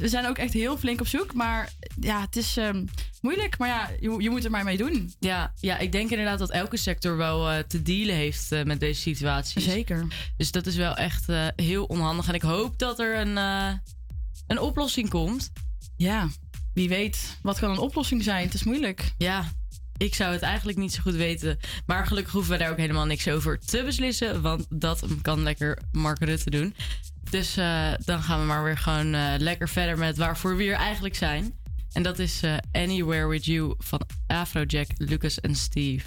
[0.00, 1.34] we zijn ook echt heel flink op zoek.
[1.34, 2.84] Maar ja, het is ehm,
[3.20, 3.58] moeilijk.
[3.58, 5.12] Maar ja, je, je moet er maar mee doen.
[5.18, 9.60] Ja, ja, ik denk inderdaad dat elke sector wel te dealen heeft met deze situatie.
[9.60, 10.06] Zeker.
[10.36, 11.26] Dus dat is wel echt
[11.56, 12.28] heel onhandig.
[12.28, 13.36] En ik hoop dat er een,
[14.46, 15.52] een oplossing komt.
[15.96, 16.28] Ja,
[16.74, 17.38] wie weet.
[17.42, 18.44] Wat kan een oplossing zijn?
[18.44, 19.12] Het is moeilijk.
[19.18, 19.52] Ja,
[19.96, 21.58] ik zou het eigenlijk niet zo goed weten.
[21.86, 24.42] Maar gelukkig hoeven we daar ook helemaal niks over te beslissen.
[24.42, 26.74] Want dat kan lekker Mark Rutte doen.
[27.30, 30.74] Dus eh, dan gaan we maar weer gewoon eh, lekker verder met waarvoor we hier
[30.74, 31.54] eigenlijk zijn.
[31.92, 36.06] En dat is eh, Anywhere With You van Afrojack, Lucas en Steve.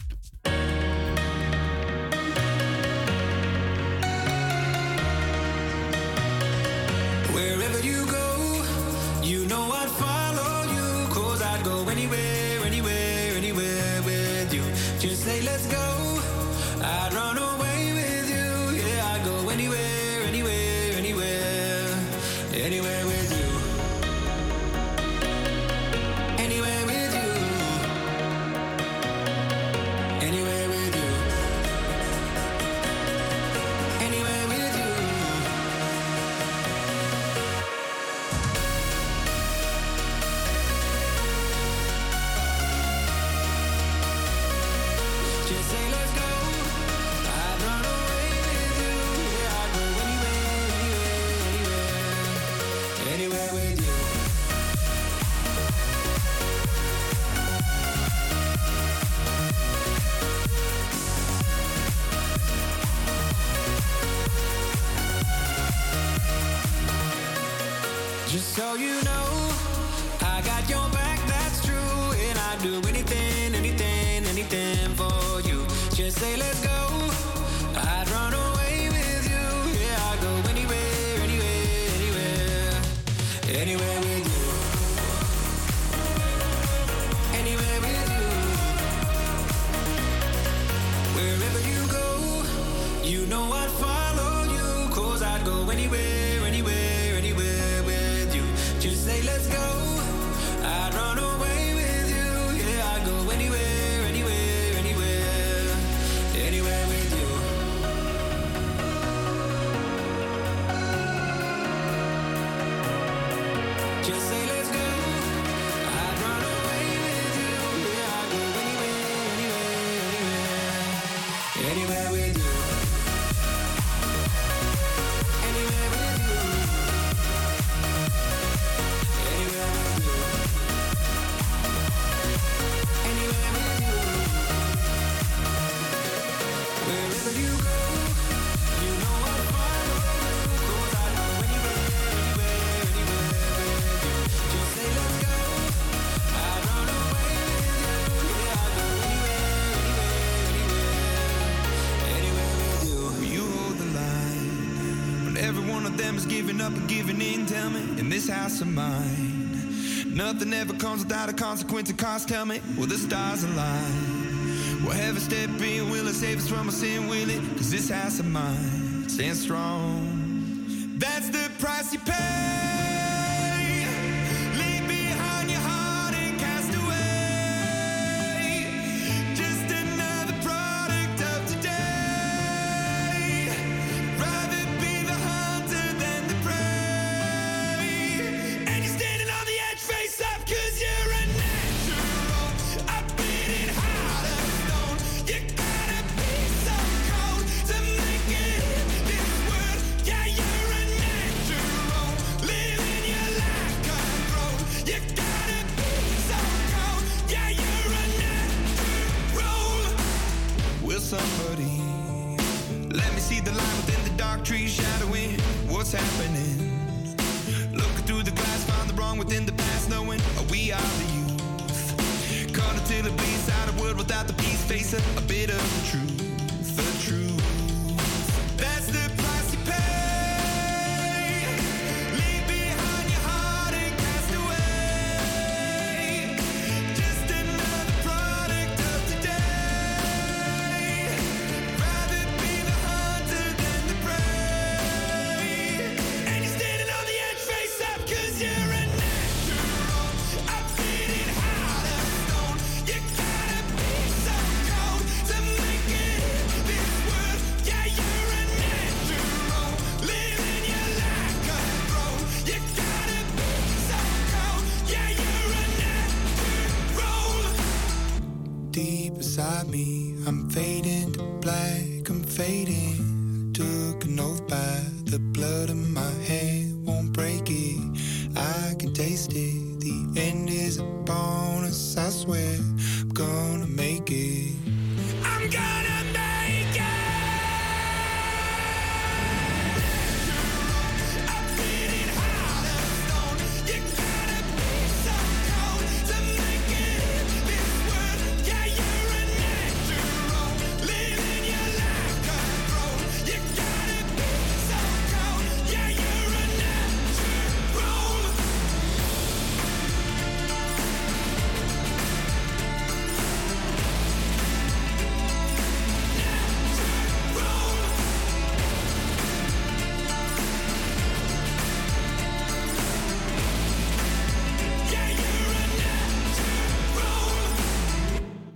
[158.26, 162.28] This house of mine, nothing ever comes without a consequence and cost.
[162.28, 164.84] Tell me, will the stars align?
[164.84, 165.92] Will heaven step in?
[165.92, 167.08] Will it save us from our sin?
[167.08, 167.42] Will it?
[167.56, 170.98] Cause this house of mine stands strong.
[170.98, 172.55] That's the price you pay.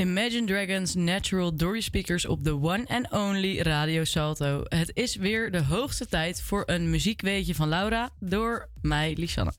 [0.10, 4.64] Imagine Dragons Natural Dory Speakers op de one and only Radio Salto.
[4.64, 9.54] Het is weer de hoogste tijd voor een muziekweetje van Laura door mij, Lisanne.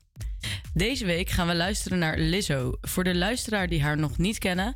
[0.73, 2.77] Deze week gaan we luisteren naar Lizzo.
[2.81, 4.75] Voor de luisteraar die haar nog niet kennen...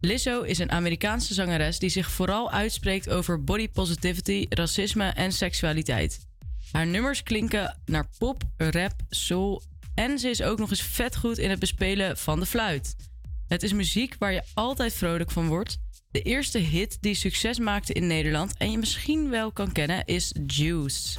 [0.00, 6.18] Lizzo is een Amerikaanse zangeres die zich vooral uitspreekt over body positivity, racisme en seksualiteit.
[6.72, 9.62] Haar nummers klinken naar pop, rap, soul
[9.94, 12.96] en ze is ook nog eens vet goed in het bespelen van de fluit.
[13.48, 15.78] Het is muziek waar je altijd vrolijk van wordt.
[16.10, 20.34] De eerste hit die succes maakte in Nederland en je misschien wel kan kennen is
[20.46, 21.18] Juice.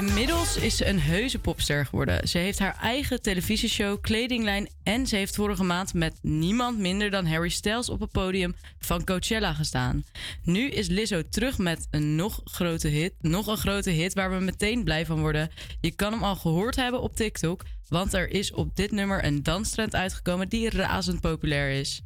[0.00, 2.28] Inmiddels is ze een heuse popster geworden.
[2.28, 7.26] Ze heeft haar eigen televisieshow, kledinglijn en ze heeft vorige maand met niemand minder dan
[7.26, 10.04] Harry Styles op het podium van Coachella gestaan.
[10.42, 14.44] Nu is Lizzo terug met een nog grote hit, nog een grote hit waar we
[14.44, 15.50] meteen blij van worden.
[15.80, 19.42] Je kan hem al gehoord hebben op TikTok, want er is op dit nummer een
[19.42, 22.02] danstrend uitgekomen die razend populair is.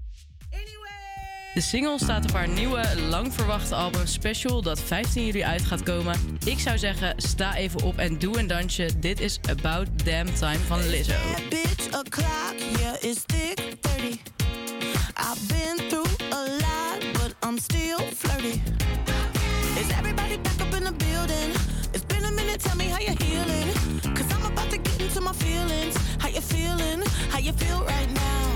[1.55, 5.82] De single staat op haar nieuwe, lang verwachte album Special, dat 15 juli uit gaat
[5.82, 6.18] komen.
[6.44, 8.90] Ik zou zeggen, sta even op en doe een dansje.
[8.98, 11.14] Dit is About Damn Time van Lizzo.
[11.48, 14.18] bitch o'clock, yeah, it's thick 30.
[15.16, 18.61] I've been through a lot, but I'm still flirty.
[19.80, 21.50] Is everybody back up in the building?
[21.92, 23.72] It's been a minute, tell me how you're healing.
[24.14, 25.96] Cause I'm about to get into my feelings.
[26.18, 27.02] How you feeling?
[27.30, 28.53] How you feel right now?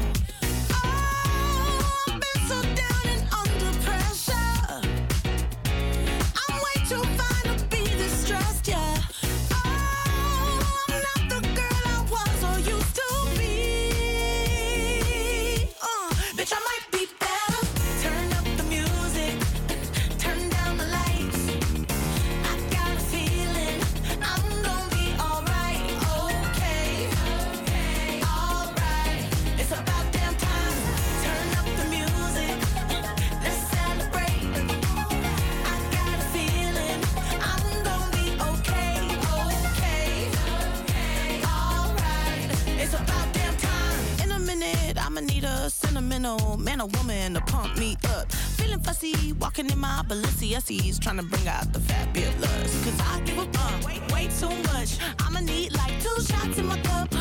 [45.99, 48.30] sentimental, man or woman to pump me up.
[48.57, 52.84] Feeling fussy, walking in my Balenciennes, trying to bring out the fabulous.
[52.84, 54.99] Cause I give a fuck, way, way too much.
[55.18, 57.18] I'ma need like two shots in my cup.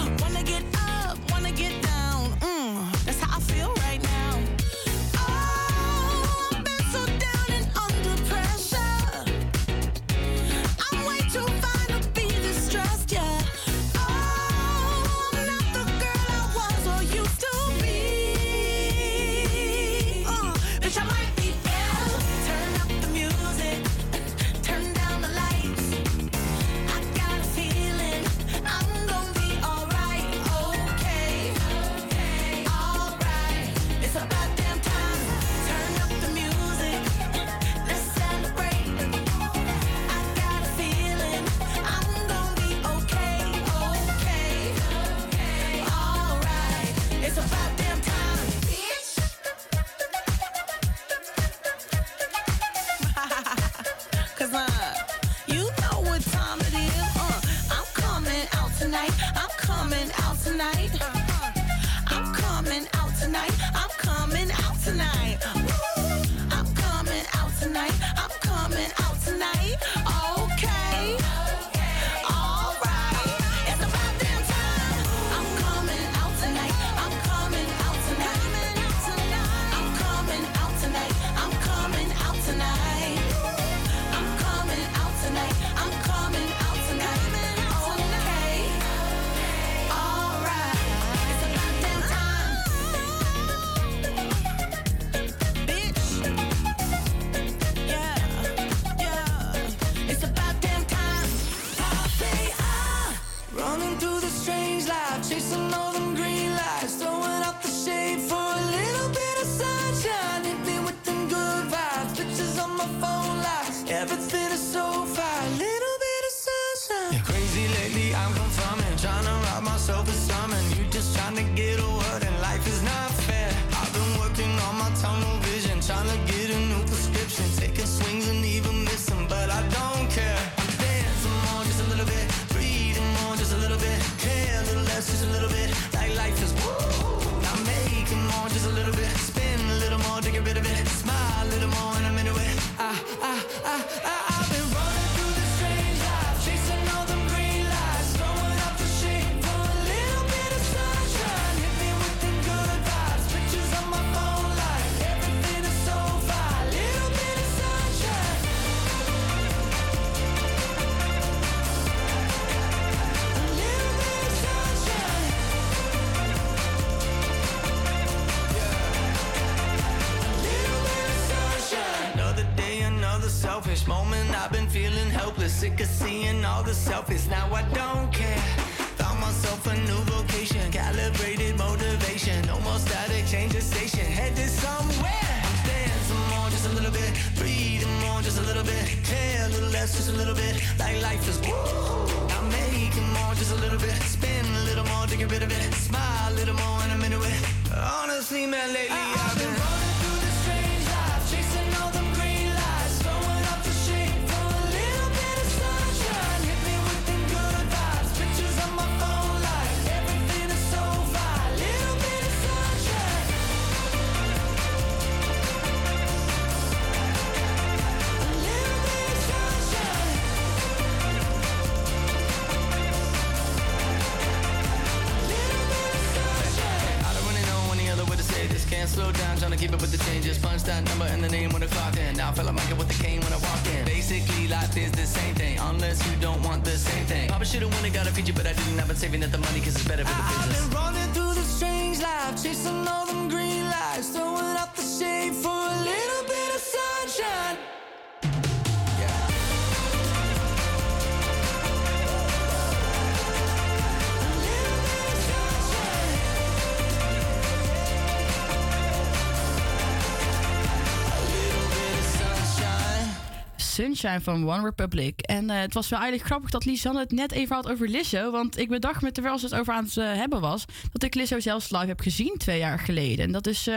[263.98, 265.20] Sunshine van One Republic.
[265.20, 268.32] En eh, het was wel eigenlijk grappig dat Lisanne het net even had over Lizzo.
[268.32, 270.66] Want ik bedacht me terwijl ze het over aan het eh, hebben was...
[270.92, 273.26] dat ik Lizzo zelfs live heb gezien twee jaar geleden.
[273.26, 273.70] En dat is,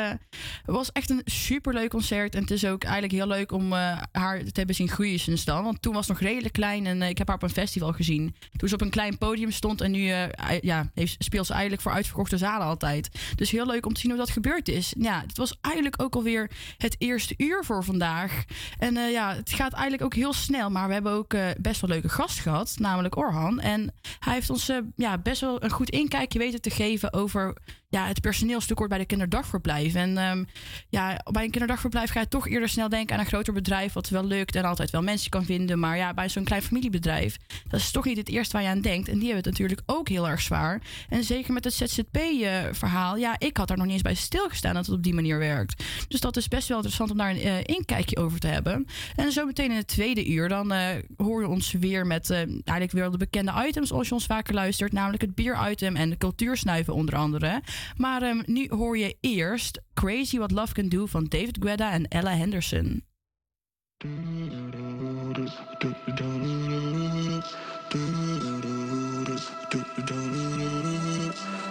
[0.70, 2.34] eh, was echt een superleuk concert.
[2.34, 5.44] En het is ook eigenlijk heel leuk om eh, haar te hebben zien groeien sinds
[5.44, 5.64] dan.
[5.64, 8.34] Want toen was nog redelijk klein en eh, ik heb haar op een festival gezien.
[8.56, 11.82] Toen ze op een klein podium stond en nu eh, ja, heeft, speelt ze eigenlijk
[11.82, 13.08] voor uitverkochte zalen altijd.
[13.34, 14.94] Dus heel leuk om te zien hoe dat gebeurd is.
[14.98, 18.44] Ja, het was eigenlijk ook alweer het eerste uur voor vandaag.
[18.78, 20.70] En ja, het gaat eigenlijk ook heel snel.
[20.70, 23.60] Maar we hebben ook best wel leuke gast gehad, namelijk Orhan.
[23.60, 27.56] En hij heeft ons ja, best wel een goed inkijkje weten te geven over
[27.90, 30.00] ja, het personeelstekort bij de kinderdagverblijven.
[30.00, 30.44] En ehm,
[30.88, 34.08] ja, bij een kinderdagverblijf ga je toch eerder snel denken aan een groter bedrijf, wat
[34.08, 35.78] wel lukt en altijd wel mensen kan vinden.
[35.78, 37.36] Maar ja, bij zo'n klein familiebedrijf,
[37.68, 39.08] dat is toch niet het eerste waar je aan denkt.
[39.08, 40.80] En die hebben het natuurlijk ook heel erg zwaar.
[41.08, 44.86] En zeker met het ZZP-verhaal, ja, ik had daar nog niet eens bij stilgestaan dat
[44.86, 45.84] het op die manier werkt.
[46.08, 48.86] Dus dat is best wel interessant om daar een eh, inkijkje over te hebben.
[49.16, 50.86] En zo meteen in het tweede uur, dan eh,
[51.16, 54.54] hoor je ons weer met eh, eigenlijk weer de bekende items als je ons vaker
[54.54, 54.92] luistert.
[54.92, 57.62] Namelijk het bier-item en de cultuursnuiven onder andere.
[57.96, 62.08] Maar ehm, nu hoor je eerst Crazy What Love Can Do van David Guetta en
[62.08, 63.02] Ella Henderson.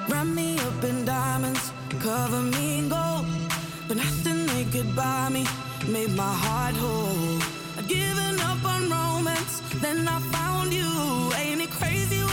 [0.07, 3.25] Wrap me up in diamonds, cover me in gold.
[3.87, 5.45] But nothing they could buy me
[5.87, 7.41] made my heart whole.
[7.77, 11.31] I'd given up on romance, then I found you.
[11.37, 12.28] Ain't it crazy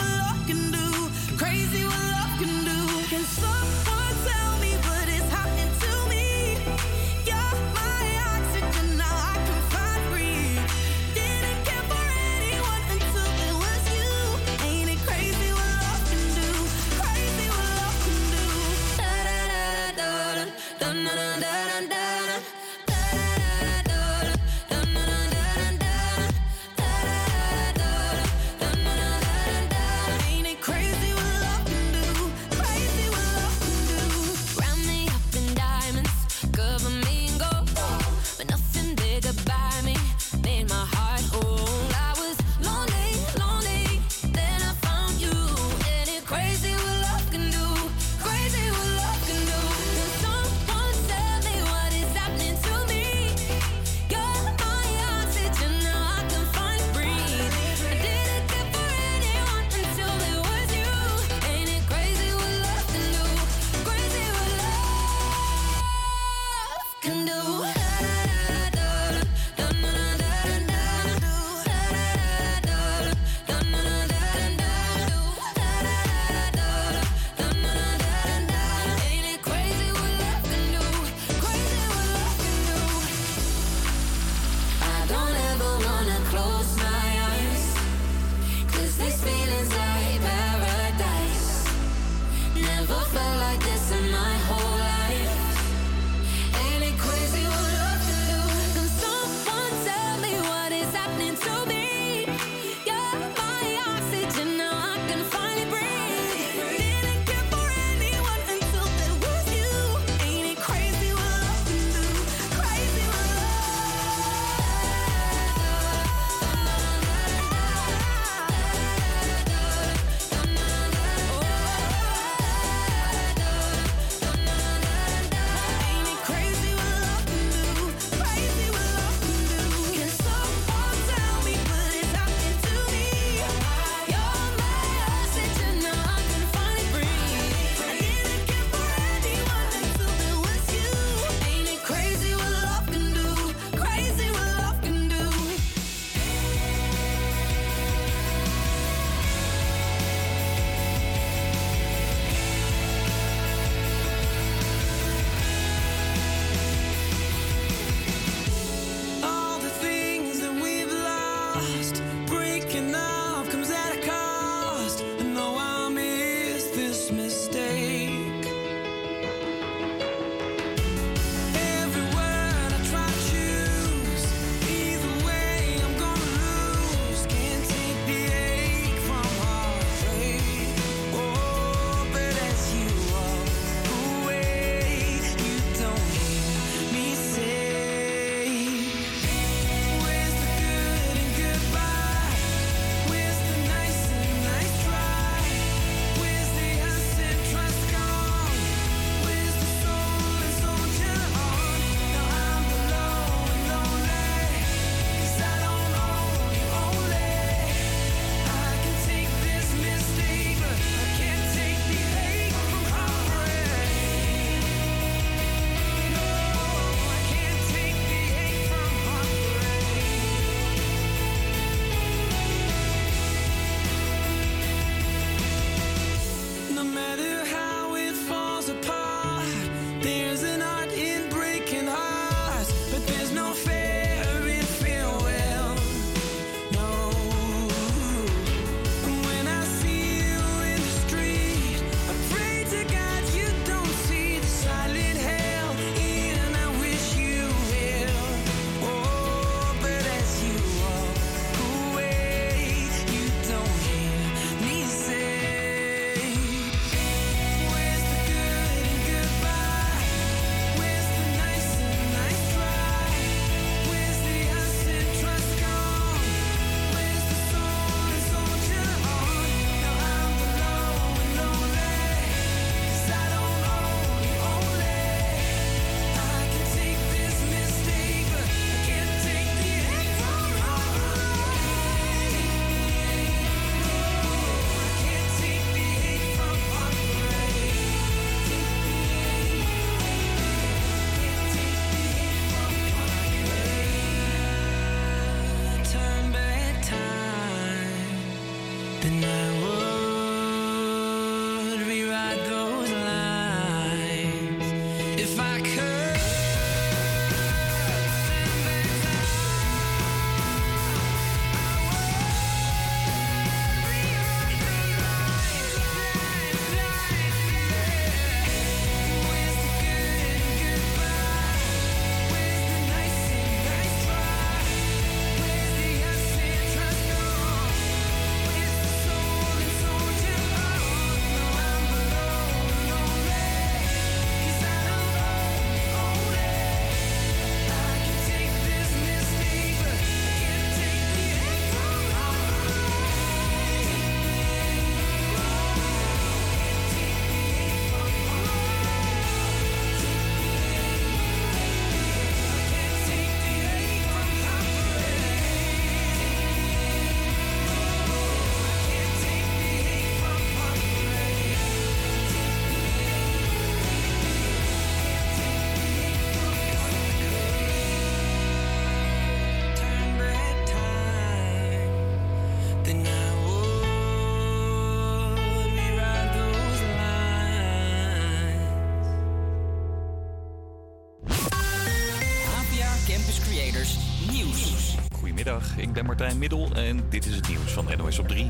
[386.39, 388.49] Middel en dit is het nieuws van NOS op 3.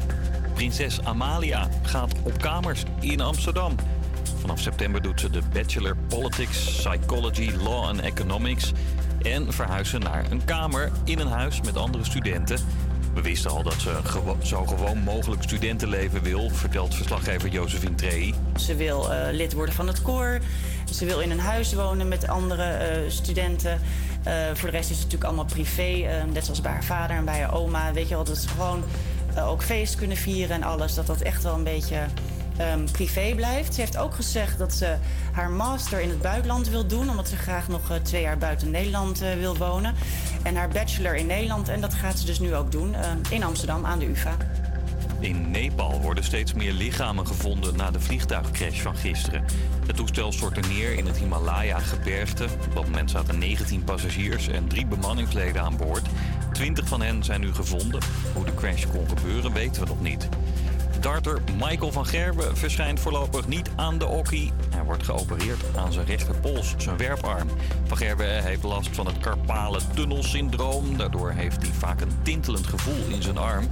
[0.55, 3.75] Prinses Amalia gaat op kamers in Amsterdam.
[4.41, 8.73] Vanaf september doet ze de Bachelor Politics, Psychology, Law en Economics...
[9.23, 12.59] en verhuist ze naar een kamer in een huis met andere studenten.
[13.15, 14.01] We wisten al dat ze
[14.43, 16.51] zo gewoon mogelijk studentenleven wil...
[16.51, 18.35] vertelt verslaggever Josephine Trey.
[18.57, 20.41] Ze wil eh, lid worden van het koor.
[20.93, 23.81] Ze wil in een huis wonen met andere eh, studenten.
[24.27, 25.83] Eh, voor de rest is het natuurlijk allemaal privé.
[25.83, 27.93] eh, net zoals bij haar vader en bij haar oma.
[27.93, 28.85] Weet je wel, dat ze gewoon
[29.37, 30.95] eh, ook feest kunnen vieren en alles.
[30.95, 31.97] Dat dat echt wel een beetje
[32.57, 33.75] ehm, privé blijft.
[33.75, 34.97] Ze heeft ook gezegd dat ze
[35.33, 37.11] haar master in het buitenland wil doen.
[37.11, 39.95] Omdat ze graag nog eh, twee jaar buiten Nederland wil wonen.
[40.43, 41.69] En haar bachelor in Nederland.
[41.69, 44.37] En dat gaat ze dus nu ook doen eh, in Amsterdam aan de UvA.
[45.21, 49.45] In Nepal worden steeds meer lichamen gevonden na de vliegtuigcrash van gisteren.
[49.87, 52.45] Het toestel stortte neer in het Himalaya-gebergte.
[52.45, 56.07] Op dat moment zaten 19 passagiers en drie bemanningsleden aan boord.
[56.53, 58.01] 20 van hen zijn nu gevonden.
[58.35, 60.29] Hoe de crash kon gebeuren weten we nog niet.
[61.01, 64.53] Darter Michael van Gerben verschijnt voorlopig niet aan de hockey.
[64.71, 67.49] Hij wordt geopereerd aan zijn rechterpols, zijn werparm.
[67.85, 70.97] Van Gerben heeft last van het carpale tunnelsyndroom.
[70.97, 73.65] Daardoor heeft hij vaak een tintelend gevoel in zijn arm.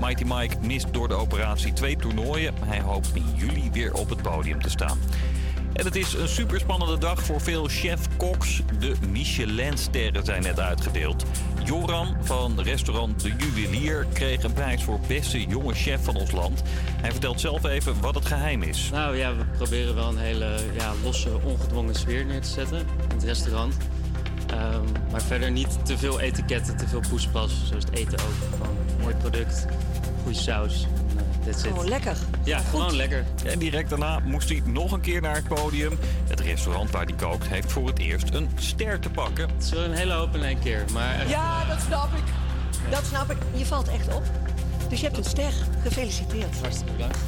[0.00, 2.54] Mighty Mike mist door de operatie twee toernooien.
[2.64, 4.98] Hij hoopt in juli weer op het podium te staan.
[5.72, 8.62] En het is een superspannende dag voor veel chef-koks.
[8.78, 11.24] De Michelin-sterren zijn net uitgedeeld.
[11.64, 16.62] Joran van restaurant De Juwelier kreeg een prijs voor beste jonge chef van ons land.
[17.00, 18.88] Hij vertelt zelf even wat het geheim is.
[18.92, 23.14] Nou ja, we proberen wel een hele ja, losse, ongedwongen sfeer neer te zetten in
[23.14, 23.76] het restaurant.
[24.46, 27.52] Ehm, maar verder niet te veel etiketten, te veel poespas.
[27.68, 28.56] Zoals het eten ook.
[28.58, 29.66] Gewoon mooi product,
[30.22, 30.86] goede saus.
[31.44, 31.68] That's it.
[31.70, 32.16] Gewoon lekker.
[32.44, 33.24] Ja, gewoon lekker.
[33.44, 35.98] En direct daarna moest hij nog een keer naar het podium.
[36.28, 39.48] Het restaurant waar hij kookt heeft voor het eerst een ster te pakken.
[39.48, 40.84] Het is wel een hele hoop in één keer.
[40.92, 42.22] Maar echt, Ja, dat snap ik.
[42.90, 43.36] Dat snap ik.
[43.54, 44.22] Je valt echt op.
[44.88, 45.52] Dus je hebt een ster.
[45.82, 46.60] Gefeliciteerd.
[46.60, 47.18] Hartstikke bedankt.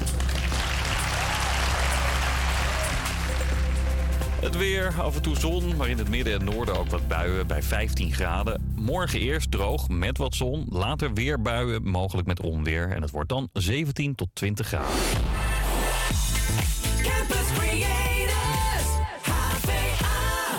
[4.44, 7.46] Het weer, af en toe zon, maar in het midden en noorden ook wat buien
[7.46, 8.72] bij 15 graden.
[8.76, 12.90] Morgen eerst droog met wat zon, later weer buien, mogelijk met onweer.
[12.90, 14.92] En het wordt dan 17 tot 20 graden.
[17.02, 18.88] Campus Creators,
[19.22, 20.58] HVA.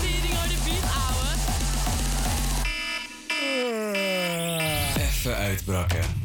[0.00, 1.26] Tering uit de beat, ouwe.
[5.08, 6.17] Even uitbrakken.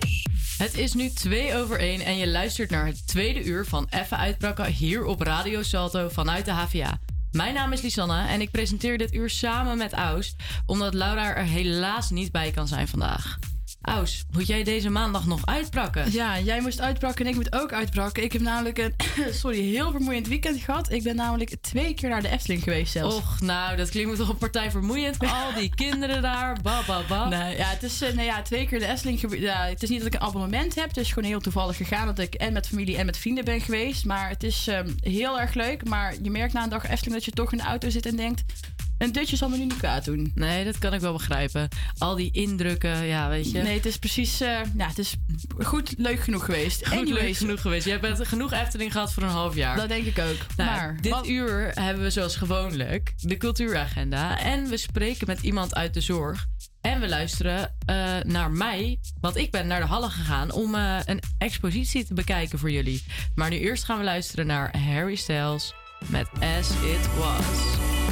[0.58, 4.16] Het is nu 2 over 1 en je luistert naar het tweede uur van Effe
[4.16, 7.00] Uitbrakken hier op Radio Salto vanuit de HVA.
[7.32, 10.36] Mijn naam is Lisanne en ik presenteer dit uur samen met Aus,
[10.66, 13.38] omdat Laura er helaas niet bij kan zijn vandaag.
[13.84, 16.12] Aus, moet jij deze maandag nog uitbrakken?
[16.12, 18.24] Ja, jij moest uitbrakken en ik moet ook uitbrakken.
[18.24, 18.94] Ik heb namelijk een
[19.44, 20.92] sorry, heel vermoeiend weekend gehad.
[20.92, 23.16] Ik ben namelijk twee keer naar de Efteling geweest zelfs.
[23.16, 25.20] Och, nou, dat klinkt me toch een partij vermoeiend.
[25.44, 27.28] Al die kinderen daar, ba, ba, ba.
[27.28, 29.40] Nee, ja, het is eh, nee, ja, twee keer de Efteling.
[29.40, 30.88] Ja, het is niet dat ik een abonnement heb.
[30.88, 33.62] Het is gewoon heel toevallig gegaan dat ik en met familie en met vrienden ben
[33.62, 34.06] geweest.
[34.06, 35.88] Maar het is ehm, heel erg leuk.
[35.88, 38.16] Maar je merkt na een dag Efteling dat je toch in de auto zit en
[38.16, 38.44] denkt...
[39.04, 40.32] Een dutje zal me nu niet kwaad doen.
[40.36, 41.68] Nee, dat kan ik wel begrijpen.
[41.98, 43.62] Al die indrukken, ja, weet je.
[43.62, 44.42] Nee, het is precies...
[44.42, 45.16] eh, ja, het is
[45.58, 46.88] goed leuk genoeg geweest.
[46.88, 47.86] Goed leuk genoeg geweest.
[47.86, 49.76] Jij bent genoeg Efteling gehad voor een half jaar.
[49.78, 50.38] Dat denk ik ook.
[50.58, 54.40] Nou, maar dit uur hebben we zoals gewoonlijk de cultuuragenda.
[54.40, 56.46] En we spreken met iemand uit de zorg.
[56.82, 61.00] En we luisteren eh, naar mij, want ik ben naar de Halle gegaan om eh,
[61.06, 63.04] een expositie te bekijken voor jullie.
[63.36, 65.74] Maar nu eerst gaan we luisteren naar Harry Styles
[66.08, 68.03] met As It Was.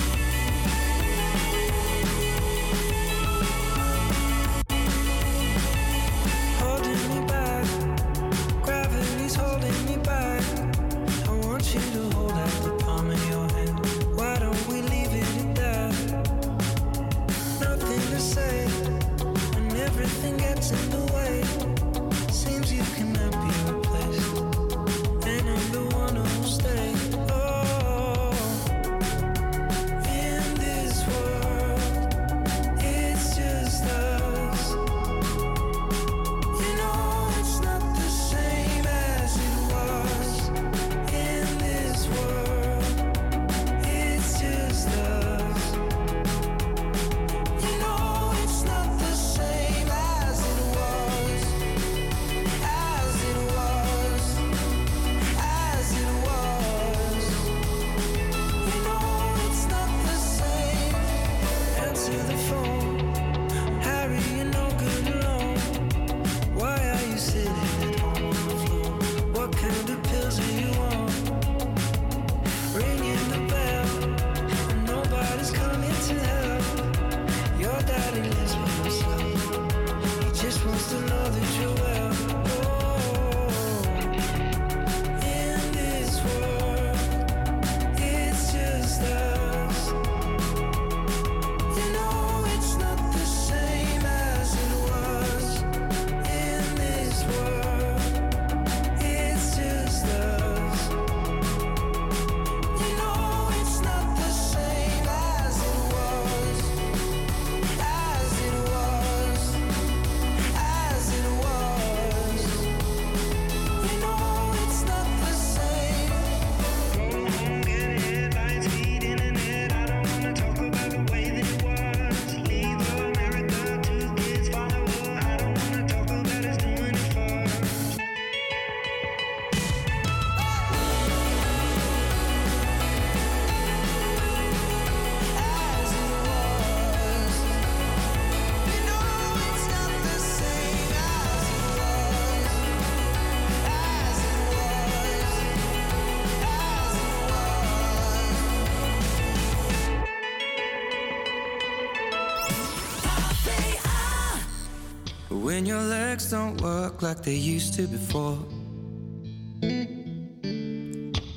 [155.92, 158.40] Legs don't work like they used to before.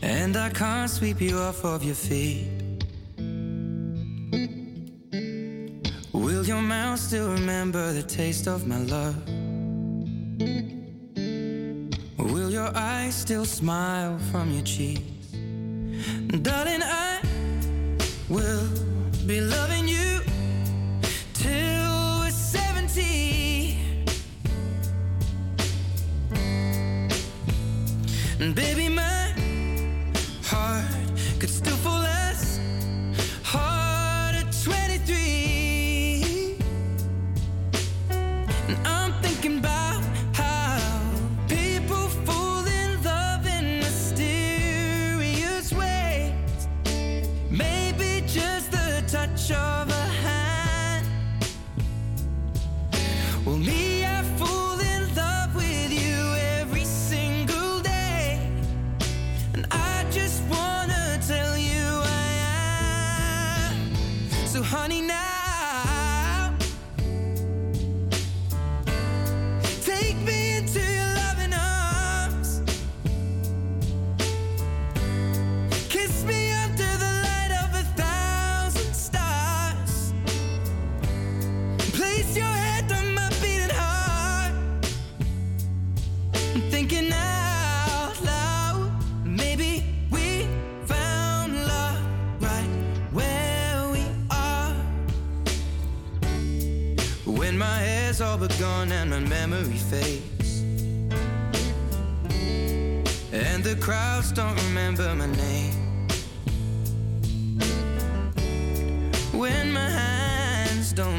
[0.03, 2.51] And I can't sweep you off of your feet.
[6.13, 9.17] Will your mouth still remember the taste of my love?
[12.33, 15.14] Will your eyes still smile from your cheeks?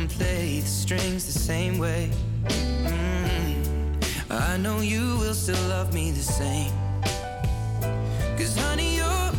[0.08, 2.10] Don't play the strings the same way.
[2.44, 6.72] Mm, I know you will still love me the same.
[8.38, 9.32] Cause honey, your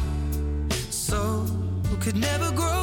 [0.91, 1.47] soul
[2.01, 2.76] could never grow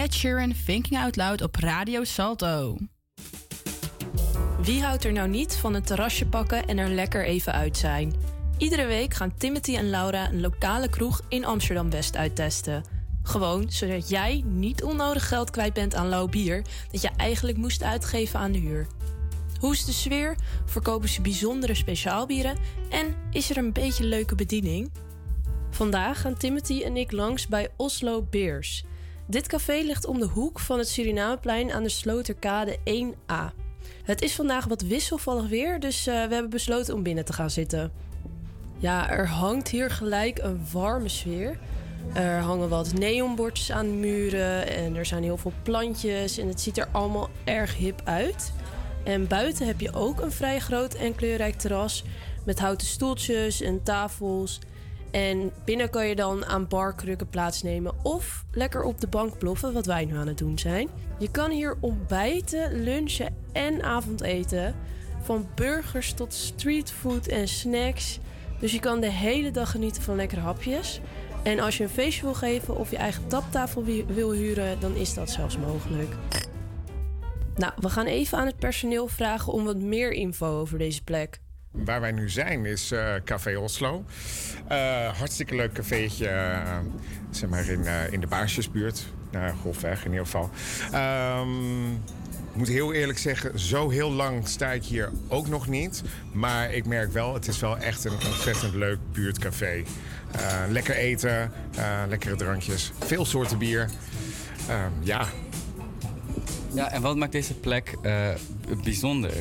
[0.00, 2.76] Ed Sheeran Thinking Out Loud op Radio Salto.
[4.62, 8.14] Wie houdt er nou niet van een terrasje pakken en er lekker even uit zijn?
[8.58, 12.84] Iedere week gaan Timothy en Laura een lokale kroeg in Amsterdam-West uittesten.
[13.22, 17.82] Gewoon zodat jij niet onnodig geld kwijt bent aan lauw bier dat je eigenlijk moest
[17.82, 18.86] uitgeven aan de huur.
[19.58, 20.36] Hoe is de sfeer?
[20.64, 22.56] Verkopen ze bijzondere speciaalbieren?
[22.90, 24.90] En is er een beetje leuke bediening?
[25.70, 28.84] Vandaag gaan Timothy en ik langs bij Oslo Beers.
[29.30, 33.54] Dit café ligt om de hoek van het Surinameplein aan de Sloterkade 1A.
[34.02, 37.50] Het is vandaag wat wisselvallig weer, dus eh, we hebben besloten om binnen te gaan
[37.50, 37.92] zitten.
[38.78, 41.58] Ja, er hangt hier gelijk een warme sfeer.
[42.14, 46.60] Er hangen wat neonbordjes aan de muren en er zijn heel veel plantjes en het
[46.60, 48.52] ziet er allemaal erg hip uit.
[49.04, 52.04] En buiten heb je ook een vrij groot en kleurrijk terras
[52.44, 54.58] met houten stoeltjes en tafels.
[55.10, 59.86] En binnen kan je dan aan barkrukken plaatsnemen of lekker op de bank ploffen, wat
[59.86, 60.88] wij nu aan het doen zijn.
[61.18, 64.74] Je kan hier ontbijten, lunchen en avondeten.
[65.22, 68.18] Van burgers tot streetfood en snacks.
[68.60, 71.00] Dus je kan de hele dag genieten van lekkere hapjes.
[71.42, 74.94] En als je een feestje wil geven of je eigen taptafel wi- wil huren, dan
[74.94, 76.14] is dat zelfs mogelijk.
[77.56, 81.40] Nou, we gaan even aan het personeel vragen om wat meer info over deze plek.
[81.70, 84.04] Waar wij nu zijn is eh, Café Oslo.
[84.68, 86.78] Eh, hartstikke leuk cafeetje, eh,
[87.30, 89.06] zeg maar in, in de Baarsjesbuurt.
[89.30, 90.50] Nou, Golfweg in ieder geval.
[90.92, 91.92] Ehm,
[92.50, 96.02] ik moet heel eerlijk zeggen, zo heel lang sta ik hier ook nog niet.
[96.32, 99.82] Maar ik merk wel, het is wel echt een ontzettend leuk buurtcafé.
[100.68, 101.52] Lekker eten,
[102.08, 103.90] lekkere drankjes, veel soorten bier.
[104.68, 105.26] Ehm, ja,
[106.74, 107.96] Ja, en wat maakt deze plek
[108.84, 109.32] bijzonder?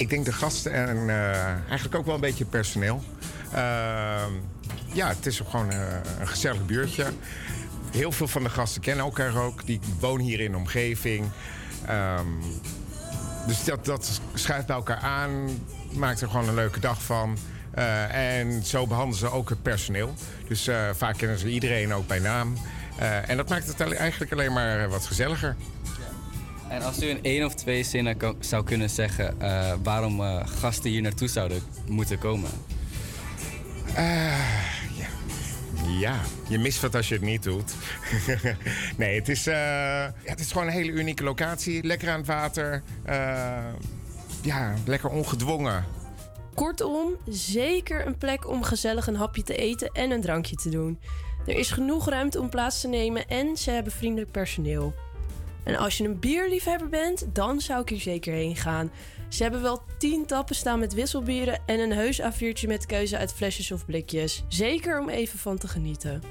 [0.00, 3.02] ik denk de gasten en eh, eigenlijk ook wel een beetje personeel.
[3.52, 3.60] Eh,
[4.92, 5.78] ja, het is gewoon eh,
[6.20, 7.06] een gezellig buurtje.
[7.90, 9.66] Heel veel van de gasten kennen elkaar ook.
[9.66, 11.28] Die wonen hier in de omgeving.
[11.86, 12.26] Ehm,
[13.46, 15.48] dus dat, schuift bij elkaar aan.
[15.92, 17.38] Maakt er gewoon een leuke dag van.
[18.10, 20.14] En zo behandelen ze ook het personeel.
[20.48, 22.56] Dus vaak kennen ze iedereen ook bij naam.
[23.26, 25.56] En dat maakt het eigenlijk alleen maar wat gezelliger.
[26.70, 30.90] En als u in één of twee zinnen zou kunnen zeggen eh, waarom eh, gasten
[30.90, 32.50] hier naartoe zouden moeten komen?
[33.94, 34.38] Eh,
[34.96, 35.06] ja.
[35.98, 36.20] ja.
[36.48, 37.74] je mist wat als je het niet doet.
[38.96, 39.44] nee, het is,
[40.24, 41.84] het is gewoon een hele unieke locatie.
[41.84, 42.82] Lekker aan het water.
[44.42, 45.84] ja, lekker ongedwongen.
[46.54, 51.00] Kortom, zeker een plek om gezellig een hapje te eten en een drankje te doen.
[51.46, 54.94] Er is genoeg ruimte om plaats te nemen en ze hebben vriendelijk personeel.
[55.64, 58.90] En als je een bierliefhebber bent, dan zou ik hier zeker heen gaan.
[59.28, 63.32] Ze hebben wel 10 tappen staan met wisselbieren en een heus aviertje met keuze uit
[63.32, 64.44] flesjes of blikjes.
[64.48, 66.22] Zeker om even van te genieten.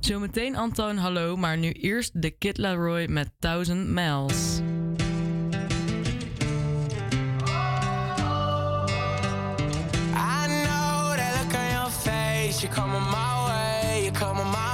[0.00, 4.58] Zometeen Antoon, hallo, maar nu eerst de Kit Laroy met 1000 Miles.
[10.14, 14.50] I know that look on your face, you come on my way, you come on
[14.50, 14.67] my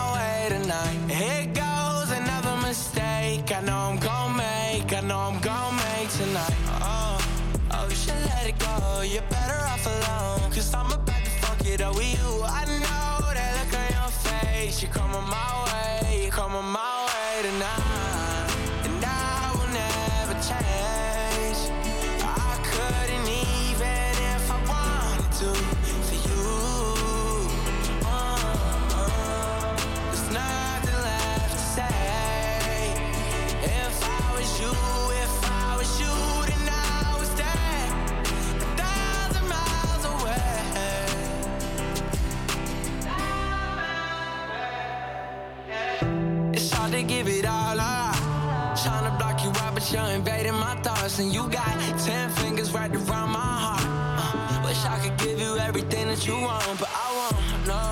[50.85, 51.73] thoughts, and you got
[52.05, 53.87] ten fingers right around my heart.
[54.21, 57.67] Uh, wish I could give you everything that you want, but I won't.
[57.67, 57.83] No,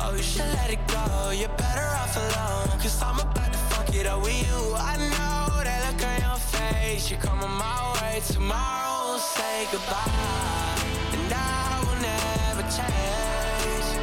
[0.00, 1.04] oh, you should let it go.
[1.40, 4.58] You're better off alone, cause I'm about to fuck it up with you.
[4.90, 7.10] I know that look on your face.
[7.10, 9.18] You're coming my way tomorrow.
[9.18, 10.78] Say goodbye,
[11.16, 13.99] and I will never change.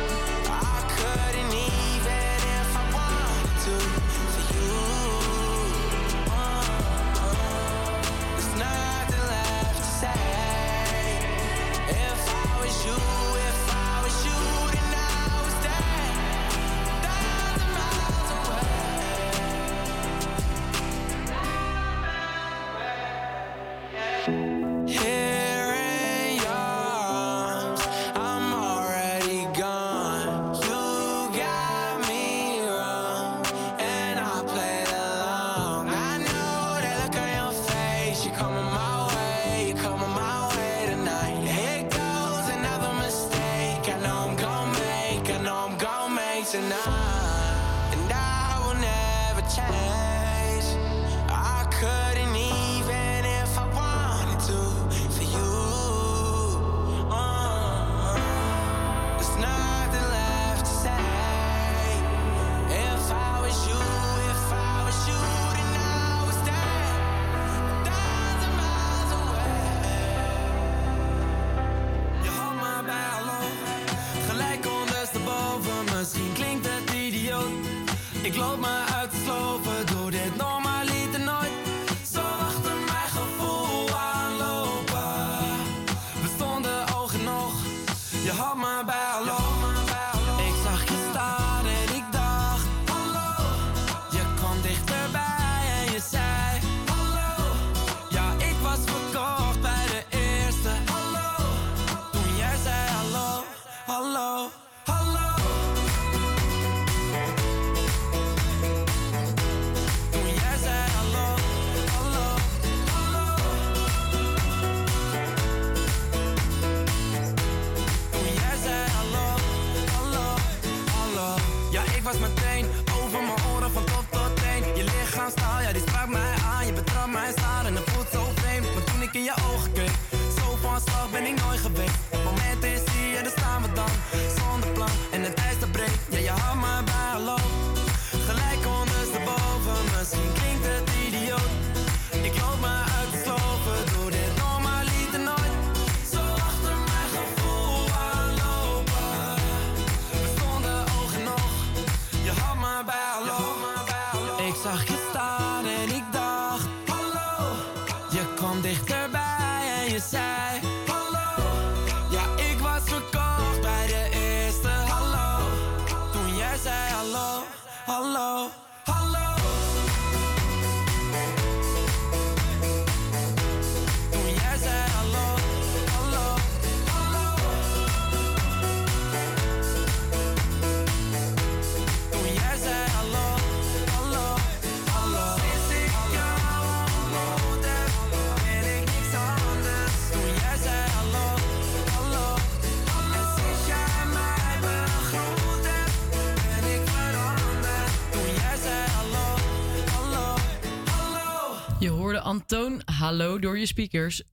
[202.97, 204.23] Hallo door je speakers.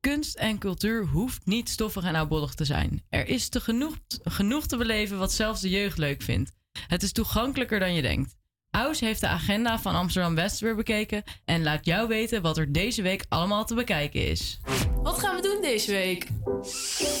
[0.00, 3.04] Kunst en cultuur hoeft niet stoffig en oudbollig te zijn.
[3.08, 6.52] Er is te genoeg, genoeg te beleven wat zelfs de jeugd leuk vindt.
[6.86, 8.36] Het is toegankelijker dan je denkt.
[8.70, 12.72] Aus heeft de agenda van Amsterdam West weer bekeken en laat jou weten wat er
[12.72, 14.60] deze week allemaal te bekijken is.
[15.02, 16.26] Wat gaan we doen deze week?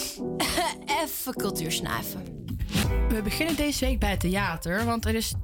[1.02, 2.37] Even cultuur snuiven.
[3.18, 5.34] We beginnen deze week bij het theater, want er is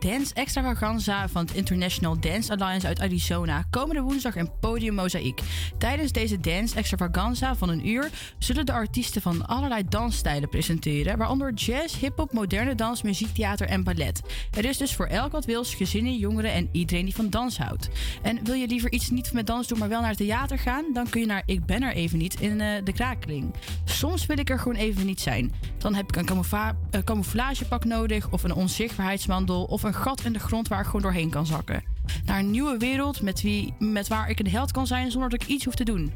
[0.00, 5.40] Dance Extravaganza van het International Dance Alliance uit Arizona komende woensdag in Podium Mozaïek.
[5.78, 11.52] Tijdens deze Dance Extravaganza van een uur zullen de artiesten van allerlei dansstijlen presenteren, waaronder
[11.52, 14.20] jazz, hip-hop, moderne dans, muziektheater en ballet.
[14.56, 17.88] Er is dus voor elk wat wils, gezinnen, jongeren en iedereen die van dans houdt.
[18.22, 20.84] En wil je liever iets niet met dans doen, maar wel naar het theater gaan,
[20.92, 23.54] dan kun je naar Ik ben er even niet in eh, de Krakeling.
[23.84, 25.52] Soms wil ik er gewoon even niet zijn.
[25.78, 30.32] Dan heb ik een camoufla- eh, camouflagepak nodig, of een onzichtbaarheidswandel, of een gat in
[30.32, 31.82] de grond waar ik gewoon doorheen kan zakken.
[32.24, 35.42] Naar een nieuwe wereld met, wie, met waar ik een held kan zijn zonder dat
[35.42, 36.12] ik iets hoef te doen.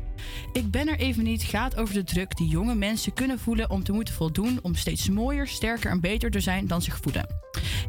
[0.53, 3.85] Ik ben er even niet gaat over de druk die jonge mensen kunnen voelen om
[3.85, 7.27] te moeten voldoen om steeds mooier, sterker en beter te zijn dan zich voelen.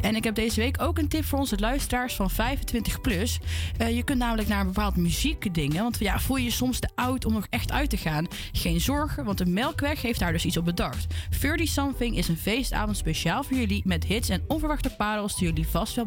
[0.01, 3.39] En ik heb deze week ook een tip voor onze luisteraars van 25 plus.
[3.77, 5.84] Eh, je kunt namelijk naar een bepaald muziekdingen.
[5.84, 8.27] Want ja, voel je je soms te oud om nog echt uit te gaan?
[8.51, 11.14] Geen zorgen, want de Melkweg heeft daar dus iets op bedacht.
[11.41, 15.68] 30 Something is een feestavond speciaal voor jullie met hits en onverwachte parels die jullie
[15.68, 16.05] vast wel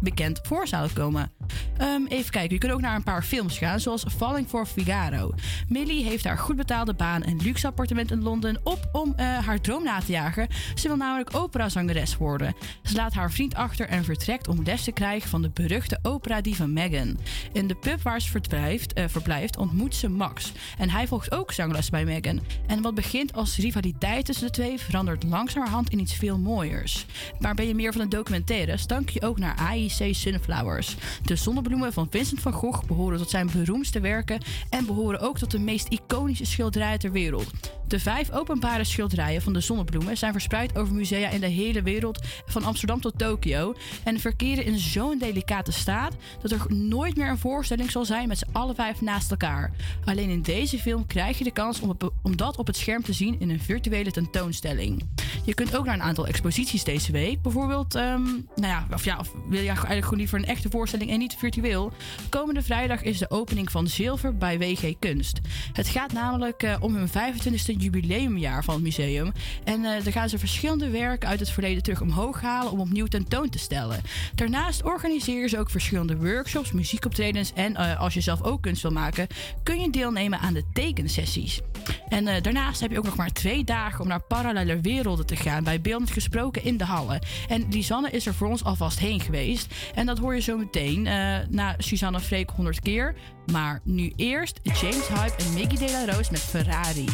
[0.00, 1.32] bekend, voor zouden komen.
[1.76, 5.32] Ehm, even kijken, je kunt ook naar een paar films gaan, zoals Falling for Figaro.
[5.68, 9.60] Millie heeft haar goed betaalde baan en luxe appartement in Londen op om eh, haar
[9.60, 10.48] droom na te jagen.
[10.74, 12.54] Ze wil namelijk operazangeres worden.
[12.82, 16.66] Ze laat haar vriend achter en vertrekt om les te krijgen van de beruchte opera-diva
[16.66, 17.18] Megan.
[17.52, 20.52] In de pub waar ze verblijft, eh, verblijft ontmoet ze Max.
[20.78, 22.40] En hij volgt ook zangles bij Megan.
[22.66, 27.06] En wat begint als rivaliteit tussen de twee verandert langzamerhand in iets veel mooiers.
[27.38, 30.96] Maar ben je meer van de documentaires, dan kun je ook naar AIC Sunflowers.
[31.24, 34.40] De zonnebloemen van Vincent van Gogh behoren tot zijn beroemdste werken
[34.70, 37.50] en behoren ook tot de meest iconische schilderijen ter wereld.
[37.88, 42.26] De vijf openbare schilderijen van de zonnebloemen zijn verspreid over musea in de hele wereld,
[42.46, 43.74] van Amsterdam tot Tokio,
[44.04, 48.38] en verkeren in zo'n delicate staat dat er nooit meer een voorstelling zal zijn met
[48.38, 49.72] z'n alle vijf naast elkaar.
[50.04, 53.12] Alleen in deze film krijg je de kans om, om dat op het scherm te
[53.12, 55.02] zien in een virtuele tentoonstelling.
[55.44, 59.18] Je kunt ook naar een aantal exposities deze week, bijvoorbeeld, ehm, nou ja, of ja,
[59.18, 61.92] of wil je eigenlijk gewoon liever een echte voorstelling en niet virtueel?
[62.28, 65.35] Komende vrijdag is de opening van Zilver bij WG Kunst.
[65.72, 69.32] Het gaat namelijk eh, om hun 25e jubileumjaar van het museum.
[69.64, 73.06] En eh daar gaan ze verschillende werken uit het verleden terug omhoog halen om opnieuw
[73.06, 74.00] tentoon te stellen.
[74.34, 78.90] Daarnaast organiseren ze ook verschillende workshops, muziekoptredens en eh, als je zelf ook kunst wil
[78.90, 79.26] maken,
[79.62, 81.60] kun je deelnemen aan de tekensessies.
[82.08, 85.64] En daarnaast heb je ook nog maar twee dagen om naar parallele werelden te gaan
[85.64, 87.20] bij Beeldend Gesproken in de Hallen.
[87.48, 89.74] En Lisanne is er voor ons alvast heen geweest.
[89.94, 91.02] En dat hoor je zo meteen
[91.48, 93.14] na Suzanne Freek 100 keer.
[93.52, 97.08] Maar nu eerst James Hype en Mickey De La Rose met Ferrari.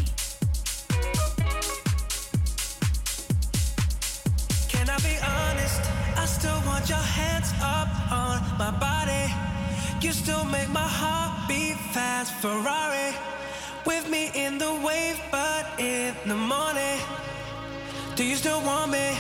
[4.67, 5.81] Can I be honest?
[6.17, 9.33] I still want your hands up on my body.
[10.01, 12.33] You still make my heart beat fast.
[12.41, 13.15] Ferrari
[13.87, 16.99] with me in the wave, but in the morning.
[18.17, 19.17] Do you still want me?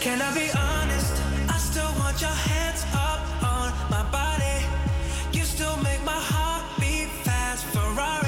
[0.00, 1.12] Can I be honest?
[1.48, 4.77] I still want your hands up on my body.
[7.98, 8.27] Ferrari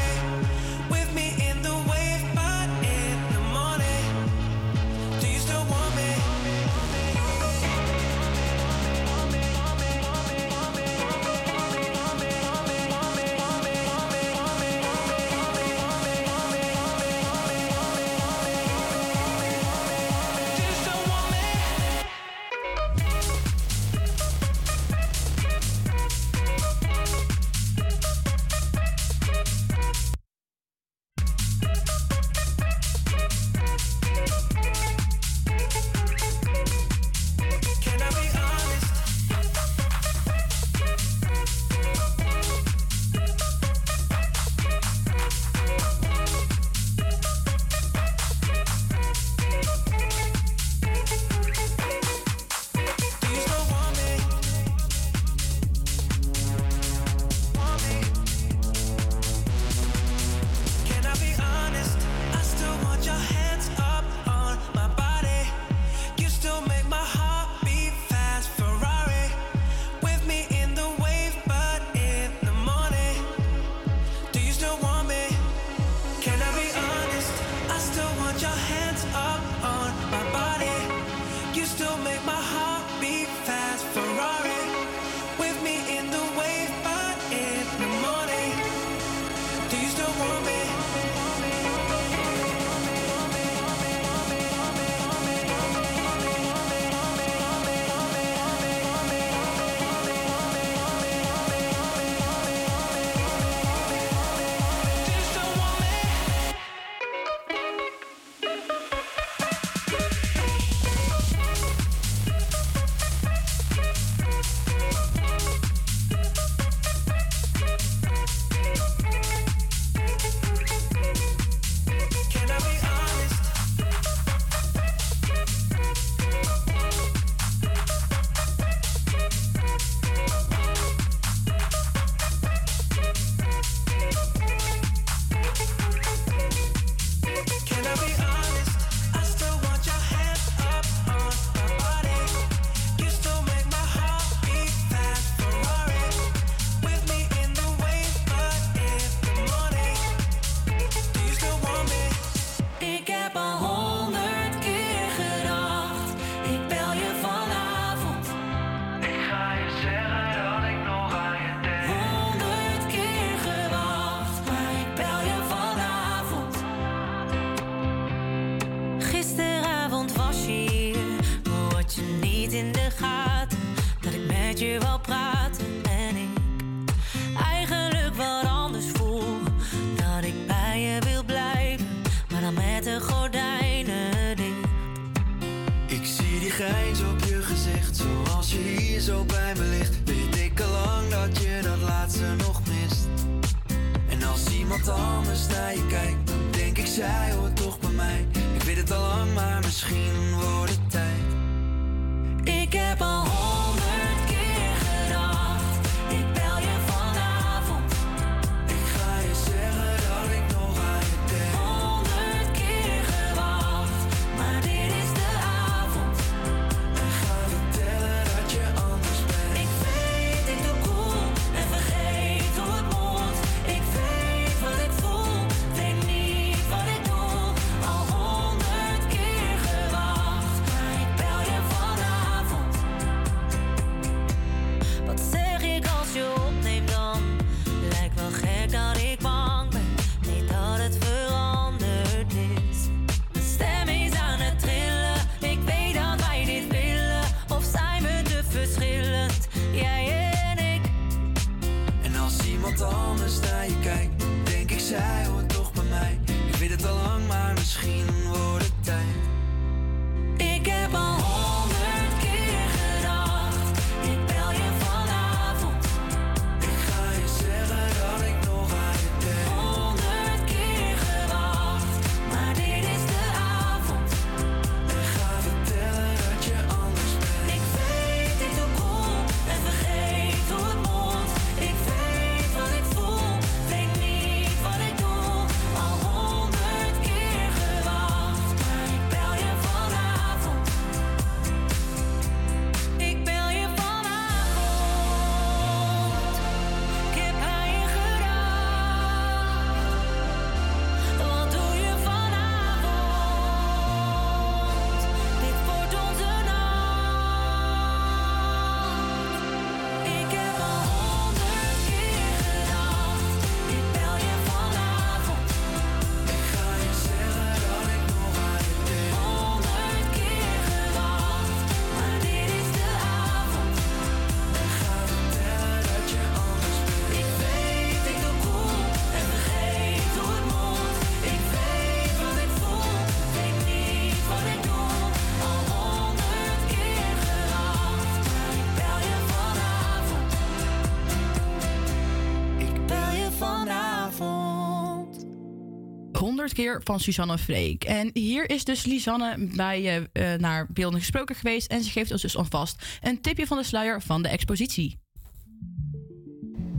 [346.51, 347.85] 100 keer van Suzanne Freek.
[347.85, 351.71] En hier is dus Lisanne bij eh, naar Beelden Gesproken geweest.
[351.71, 354.99] En ze geeft ons dus alvast een tipje van de sluier van de expositie.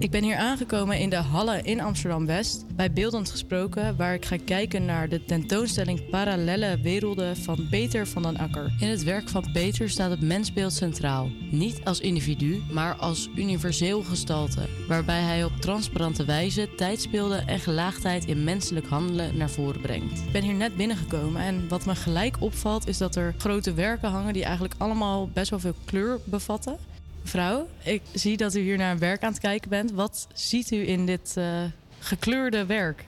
[0.02, 4.38] Ik ben hier aangekomen in de Halle in Amsterdam-West, bij Beeldend Gesproken, waar ik ga
[4.46, 8.74] kijken naar de tentoonstelling Parallelle Werelden van Peter van den Akker.
[8.80, 11.30] In het werk van Peter staat het mensbeeld centraal.
[11.52, 18.26] Niet als individu, maar als universeel gestalte, waarbij hij op transparante wijze tijdsbeelden en gelaagdheid
[18.26, 20.20] in menselijk handelen naar voren brengt.
[20.20, 24.10] Ik ben hier net binnengekomen en wat me gelijk opvalt is dat er grote werken
[24.10, 26.78] hangen die eigenlijk allemaal best wel veel kleur bevatten.
[27.22, 29.92] Mevrouw, ik zie dat u hier naar een werk aan het kijken bent.
[29.92, 31.64] Wat ziet u in dit eh,
[32.00, 33.04] gekleurde werk?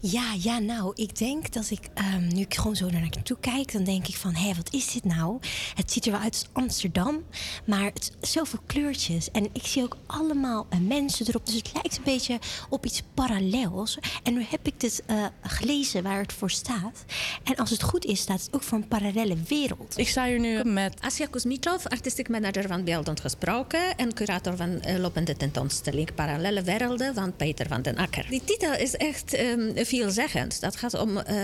[0.00, 3.72] Ja, ja, nou, ik denk dat ik, ehm, nu ik gewoon zo naar naartoe kijk,
[3.72, 5.38] dan denk ik van, hé, wat is dit nou?
[5.74, 7.24] Het ziet er wel uit als Amsterdam,
[7.66, 9.30] maar het is zoveel kleurtjes.
[9.30, 12.38] En ik zie ook allemaal eh, mensen erop, dus het lijkt een beetje
[12.68, 13.98] op iets parallels.
[14.22, 17.04] En nu heb ik dit eh, gelezen waar het voor staat.
[17.44, 19.98] En als het goed is, staat het ook voor een parallelle wereld.
[19.98, 24.80] Ik sta hier nu met Asia Kuzmitov, artistiek manager van Beeldend Gesproken en curator van
[24.80, 28.26] eh, lopende tentoonstelling Parallelle Werelden van Peter van den Akker.
[28.28, 29.32] Die titel is echt
[29.68, 30.60] ehm, veelzeggend.
[30.60, 31.36] Dat gaat om eh,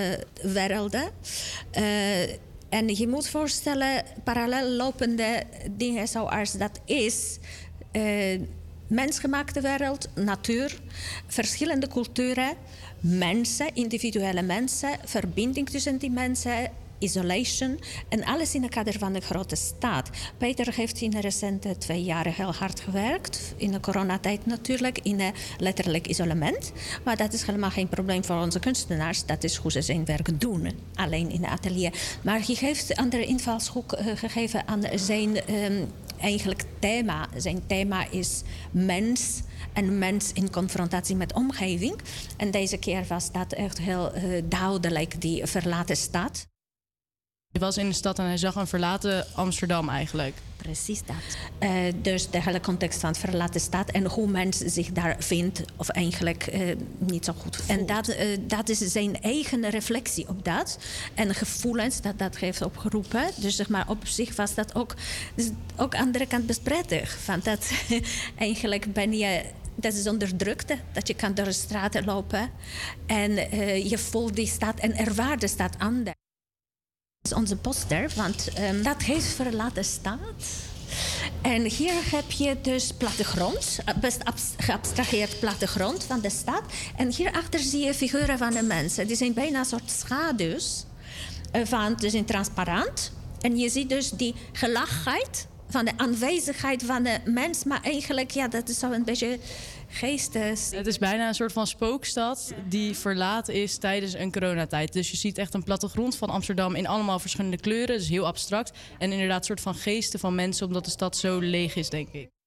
[0.43, 1.11] werelden.
[1.71, 2.23] Eh,
[2.69, 7.39] en je moet voorstellen, parallel lopende dingen zoals dat is.
[7.93, 8.41] eh,
[8.87, 10.79] mensgemaakte wereld, natuur,
[11.27, 12.55] verschillende culturen,
[13.01, 19.21] mensen, individuele mensen, verbinding tussen die mensen, isolation en alles in het kader van de
[19.21, 20.11] grote staat.
[20.39, 25.21] Peter heeft in de recente twee jaren heel hard gewerkt, in de coronatijd natuurlijk, in
[25.21, 26.73] een letterlijk isolement.
[27.05, 30.41] Maar dat is helemaal geen probleem voor onze kunstenaars, dat is hoe ze zijn werk
[30.41, 31.93] doen, alleen in het atelier.
[32.23, 35.85] Maar hij heeft een andere invalshoek eh, gegeven aan zijn ehm,
[36.21, 37.29] eigenlijk thema.
[37.37, 39.41] Zijn thema is mens
[39.73, 41.95] en mens in confrontatie met omgeving.
[42.37, 46.47] En deze keer was dat echt heel eh, duidelijk, die verlaten stad.
[47.53, 50.35] Hij was in de stad en hij zag een verlaten Amsterdam eigenlijk.
[50.57, 51.17] Precies dat.
[51.59, 51.71] Eh,
[52.03, 56.47] dus de hele context van verlaten stad en hoe mensen zich daar vindt, of eigenlijk
[56.47, 57.61] eh, niet zo goed.
[57.67, 60.79] En dat, eh, dat is zijn eigen reflectie op dat.
[61.15, 63.31] En gevoelens dat dat heeft opgeroepen.
[63.37, 64.95] Dus zeg maar, op zich was dat ook,
[65.35, 66.63] dus ook aan de andere kant best.
[67.25, 67.71] Van dat
[68.37, 69.45] eigenlijk ben je
[69.75, 70.79] dat is onderdrukte.
[70.93, 72.51] Dat je kan door de straten lopen
[73.07, 73.33] en
[73.89, 76.17] je voelt die stad en ervaart de stad anders.
[77.29, 80.19] Is onze poster, want ehm, dat heeft verlaten stad.
[81.43, 86.63] En hier heb je dus plattegrond, eh, best abs- geabstraheerd plattegrond van de stad.
[86.97, 89.07] En hierachter zie je figuren van de mensen.
[89.07, 90.85] Die zijn bijna een soort schaduws.
[91.53, 93.13] eh, Van, die zijn transparant.
[93.41, 97.65] En je ziet dus die gelachheid van de aanwezigheid van de mens.
[97.65, 99.39] Maar eigenlijk, ja, dat is zo een beetje
[99.89, 100.71] geestes.
[100.71, 104.93] Het is bijna een soort van spookstad die verlaten is tijdens een coronatijd.
[104.93, 107.97] Dus je ziet echt een plattegrond van Amsterdam in allemaal verschillende kleuren.
[107.97, 108.79] Dus heel abstract.
[108.99, 112.09] En inderdaad een soort van geesten van mensen, omdat de stad zo leeg is, denk
[112.13, 112.38] ik.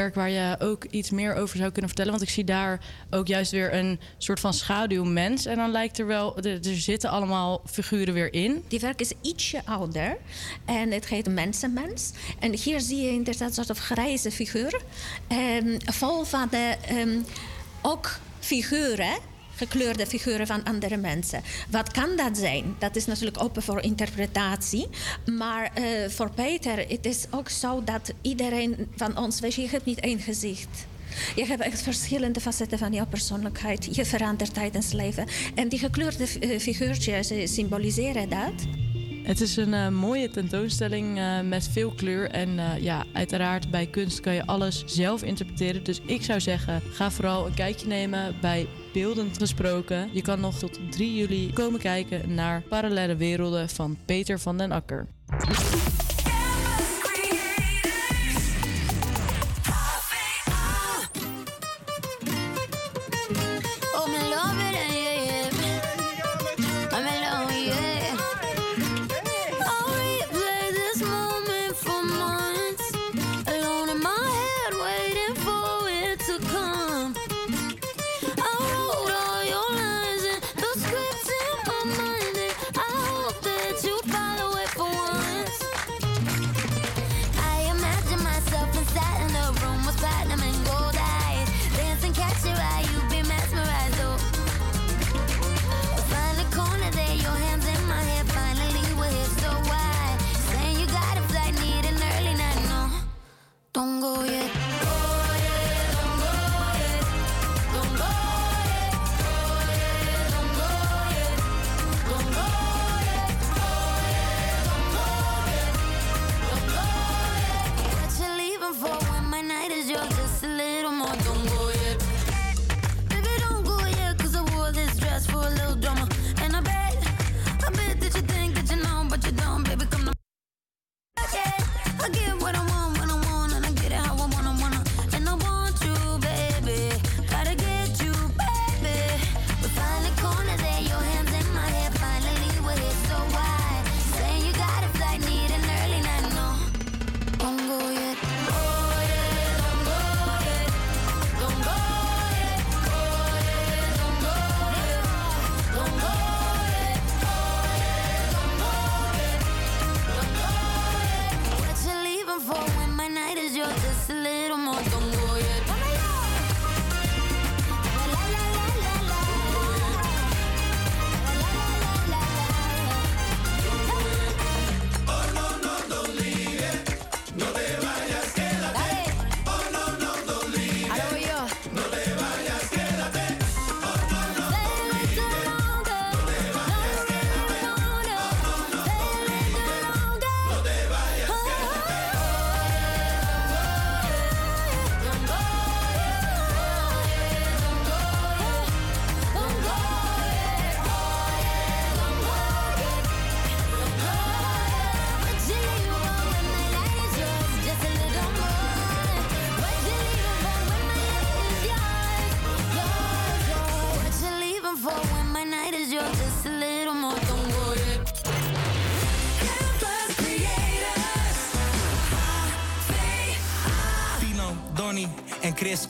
[0.00, 2.12] Werk waar je ook iets meer over zou kunnen vertellen.
[2.12, 5.46] Want ik zie daar ook juist weer een soort van schaduwmens.
[5.46, 8.64] En dan lijkt er wel, er, zitten allemaal figuren weer in.
[8.68, 10.16] Die werk is ietsje ouder
[10.64, 12.12] en het heet Mensenmens.
[12.38, 14.80] En hier zie je inderdaad een soort van grijze figuur.
[15.28, 17.18] ehm, vol van de, ehm,
[17.82, 19.18] ook figuren,
[19.60, 21.42] gekleurde figuren van andere mensen.
[21.70, 22.74] Wat kan dat zijn?
[22.78, 24.86] Dat is natuurlijk open voor interpretatie.
[25.38, 29.84] Maar eh, voor Peter, het is ook zo dat iedereen van ons, weet je, hebt
[29.84, 30.86] niet één gezicht.
[31.36, 33.96] Je hebt echt verschillende facetten van jouw persoonlijkheid.
[33.96, 35.26] Je verandert tijdens leven.
[35.54, 38.52] En die gekleurde eh, figuurtjes eh, symboliseren dat.
[39.22, 42.30] Het is een eh, mooie tentoonstelling eh, met veel kleur.
[42.30, 45.84] En eh, ja, uiteraard bij kunst kan je alles zelf interpreteren.
[45.84, 50.08] Dus ik zou zeggen, ga vooral een kijkje nemen bij Beeldend Gesproken.
[50.12, 54.72] Je kan nog tot 3 juli komen kijken naar Parallele Werelden van Peter van den
[54.72, 55.06] Akker.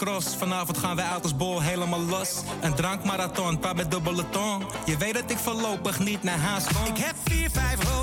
[0.05, 0.37] cross.
[0.37, 2.43] Vanavond gaan wij uit als bol helemaal los.
[2.61, 4.65] Een drankmarathon, paar met dubbele tong.
[4.85, 6.95] Je weet dat ik voorlopig niet naar haast kom.
[6.95, 8.00] Ik heb 4, 5, 0.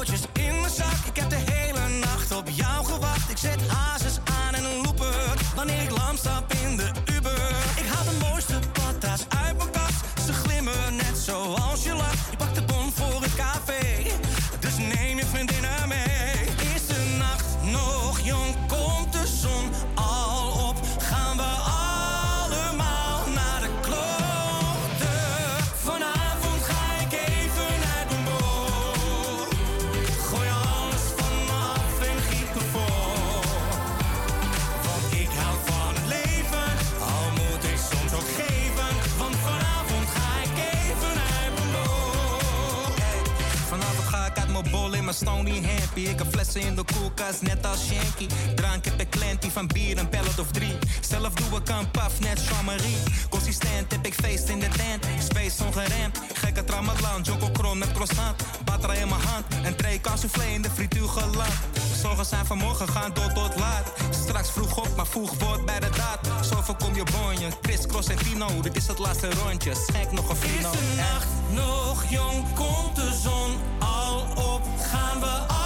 [65.18, 66.46] Vroeg wordt bij de daad.
[66.46, 68.48] Zo voorkom je bonje, Chris, Cross en Tino.
[68.62, 70.72] Dit is het laatste rondje, schenk nog een fino.
[70.72, 72.54] Is de nacht nog jong?
[72.54, 74.20] Komt de zon al
[74.54, 74.62] op?
[74.78, 75.57] Gaan we allemaal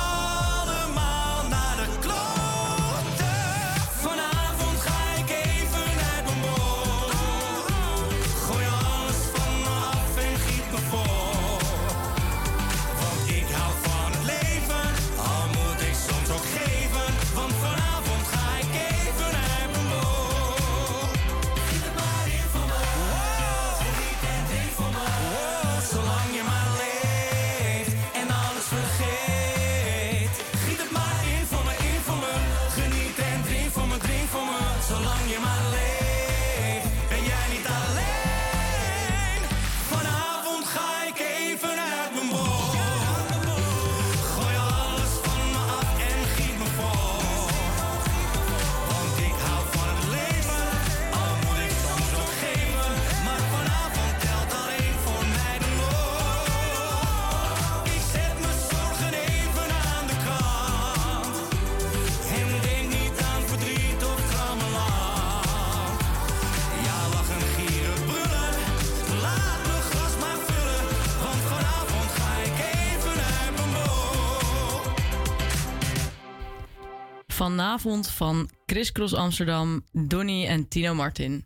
[77.42, 81.46] Vanavond van Chris Cross Amsterdam, Donny en Tino Martin.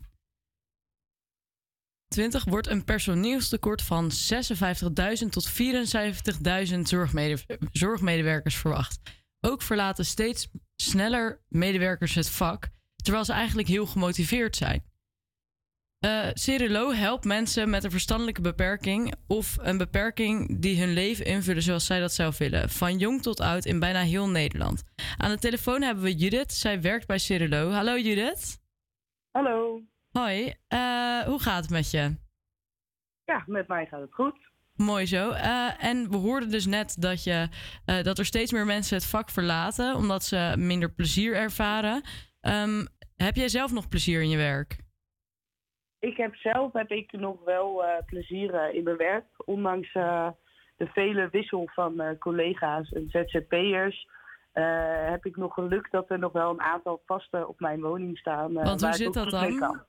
[2.07, 8.99] 20 wordt een personeelstekort van 56.000 tot 74.000 zorgmede- zorgmedewerkers verwacht.
[9.41, 14.84] Ook verlaten steeds sneller medewerkers het vak, terwijl ze eigenlijk heel gemotiveerd zijn.
[16.34, 21.86] Cerelo helpt mensen met een verstandelijke beperking of een beperking die hun leven invullen zoals
[21.86, 22.69] zij dat zelf willen.
[22.69, 24.84] Van jong tot oud in bijna heel Nederland.
[25.18, 26.53] Aan de telefoon hebben we Judith.
[26.53, 27.69] Zij werkt bij Cerelo.
[27.69, 28.60] Hallo Judith.
[29.32, 29.82] Hallo.
[30.10, 30.53] Hoi.
[30.68, 32.18] Eh, hoe gaat het met je?
[33.23, 34.52] Ja, met mij gaat het goed.
[34.76, 35.32] Mooi zo.
[35.32, 37.49] Eh, en we hoorden dus net dat, je,
[37.86, 42.03] dat er steeds meer mensen het vak verlaten omdat ze minder plezier ervaren.
[42.41, 44.84] Ehm, heb jij zelf nog plezier in je werk?
[46.06, 49.26] Ik heb zelf heb ik nog wel eh, plezier eh, in mijn werk.
[49.38, 50.30] Ondanks eh,
[50.77, 54.07] de vele wissel van collega's en ZZP'ers...
[55.11, 58.53] heb ik nog geluk dat er nog wel een aantal vasten op mijn woning staan.
[58.53, 59.84] Want hoe zit dat dan?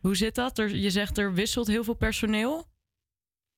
[0.00, 0.58] Hoe zit dat?
[0.58, 2.64] Er, je zegt er wisselt heel veel personeel.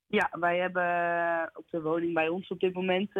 [0.06, 3.10] Ja, wij hebben op de woning bij ons op dit moment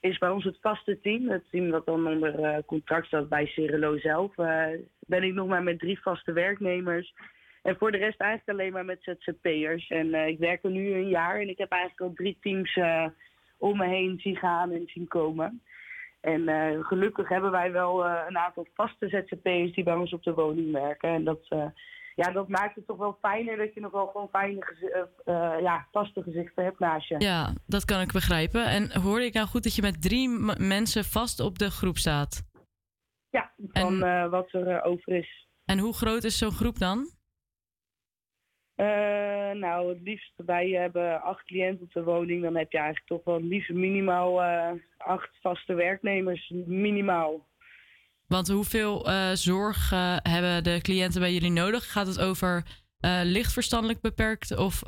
[0.00, 1.28] is bij ons het vaste team.
[1.28, 4.34] Het team dat dan onder contract staat bij Cerelo zelf.
[4.98, 7.14] ben ik nog maar met drie vaste werknemers.
[7.62, 9.88] En voor de rest eigenlijk alleen maar met ZZP'ers.
[9.88, 12.76] En eh, ik werk er nu een jaar en ik heb eigenlijk al drie teams
[12.76, 13.06] eh,
[13.58, 15.62] om me heen zien gaan en zien komen.
[16.20, 20.34] En eh, gelukkig hebben wij wel een aantal vaste ZZP'ers die bij ons op de
[20.34, 21.08] woning werken.
[21.08, 21.46] En dat,
[22.14, 24.74] ja, dat maakt het toch wel fijner dat je nog wel gewoon fijne
[25.60, 27.14] ja, vaste gezichten hebt naast je.
[27.18, 28.66] Ja, dat kan ik begrijpen.
[28.66, 30.28] En hoorde ik nou goed dat je met drie
[30.58, 32.42] mensen vast op de groep staat?
[33.30, 33.98] Ja, van
[34.30, 35.48] wat er over is.
[35.64, 37.19] En hoe groot is zo'n groep dan?
[38.80, 42.42] Eh, nou, het liefst, wij hebben acht cliënten op de woning.
[42.42, 46.52] Dan heb je eigenlijk toch wel het liefst minimaal eh, acht vaste werknemers.
[46.66, 47.46] Minimaal.
[48.26, 49.90] Want hoeveel eh, zorg
[50.22, 51.92] hebben de cliënten bij jullie nodig?
[51.92, 52.62] Gaat het over
[53.22, 54.84] licht verstandelijk beperkt of...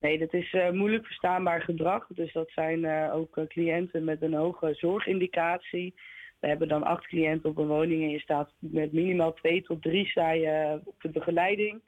[0.00, 2.06] Nee, dat is moeilijk verstaanbaar gedrag.
[2.08, 5.94] Dus dat zijn ook cliënten met een hoge zorgindicatie.
[6.40, 9.82] We hebben dan acht cliënten op een woning en je staat met minimaal twee tot
[9.82, 11.80] drie sta je op de begeleiding.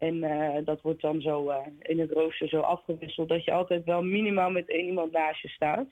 [0.00, 3.84] En eh, dat wordt dan zo eh, in het rooster zo afgewisseld dat je altijd
[3.84, 5.86] wel minimaal met één iemand naast je staat.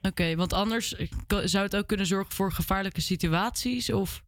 [0.00, 1.06] Oké, want anders eh,
[1.44, 3.92] zou het ook kunnen zorgen voor gevaarlijke situaties?
[3.92, 4.22] Of...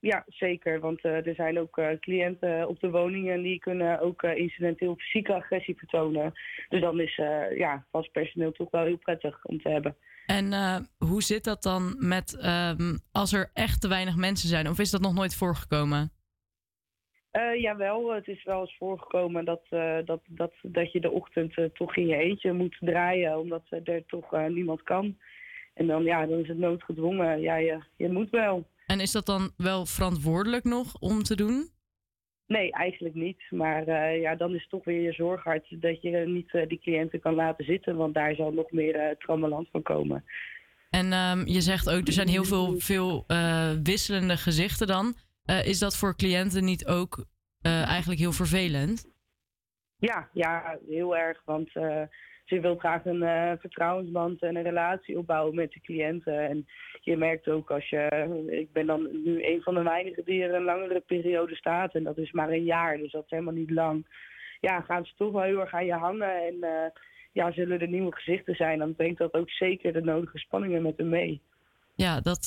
[0.00, 0.80] ja, zeker.
[0.80, 6.32] Want er zijn ook cliënten op de woningen die kunnen ook incidenteel fysieke agressie vertonen.
[6.68, 7.16] Dus dan is
[7.56, 9.96] ja, vast personeel toch wel heel prettig om te hebben.
[10.26, 10.52] En
[10.98, 14.68] hoe zit dat dan met ehm, als er echt te weinig mensen zijn?
[14.68, 16.17] Of is dat nog nooit voorgekomen?
[17.30, 21.56] Eh jawel, het is wel eens voorgekomen dat, eh, dat, dat, dat je de ochtend
[21.56, 25.18] eh, toch in je eentje moet draaien, omdat er toch niemand kan.
[25.74, 27.40] En dan, ja, dan is het noodgedwongen.
[27.40, 28.66] Ja, je, je moet wel.
[28.86, 31.68] En is dat dan wel verantwoordelijk nog om te doen?
[32.46, 33.42] Nee, eigenlijk niet.
[33.50, 37.64] Maar ja, dan is toch weer je zorghart dat je niet die cliënten kan laten
[37.64, 40.24] zitten, want daar zal nog meer uh, trammeland van komen.
[40.90, 43.24] En ehm, je zegt ook, er zijn heel veel, veel
[43.82, 45.14] wisselende gezichten dan.
[45.48, 47.24] Eh, is dat voor cliënten niet ook
[47.60, 49.06] eh, eigenlijk heel vervelend?
[49.96, 51.42] Ja, ja, heel erg.
[51.44, 52.02] Want eh,
[52.44, 56.48] ze wil graag een vertrouwensband en een relatie opbouwen met de cliënten.
[56.48, 56.66] En
[57.00, 58.46] je merkt ook als je.
[58.50, 61.94] Ik ben dan nu een van de weinigen die er een langere periode staat.
[61.94, 64.06] En dat is maar een jaar, dus dat is helemaal niet lang.
[64.60, 66.46] Ja, gaan ze toch wel heel erg aan je hangen.
[66.46, 66.92] En
[67.32, 70.96] ja, zullen er nieuwe gezichten zijn, dan brengt dat ook zeker de nodige spanningen met
[70.96, 71.40] hem mee.
[71.94, 72.46] Ja, dat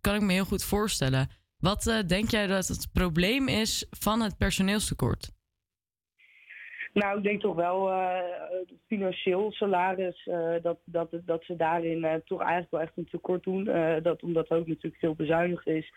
[0.00, 1.40] kan ik me heel goed voorstellen.
[1.62, 5.32] Wat eh, denk jij dat het probleem is van het personeelstekort?
[6.92, 8.18] Nou, ik denk toch wel eh,
[8.86, 13.64] financieel salaris, eh, dat, dat, dat ze daarin toch eigenlijk wel echt een tekort doen.
[14.02, 15.92] dat, omdat ook natuurlijk veel bezuinigd is.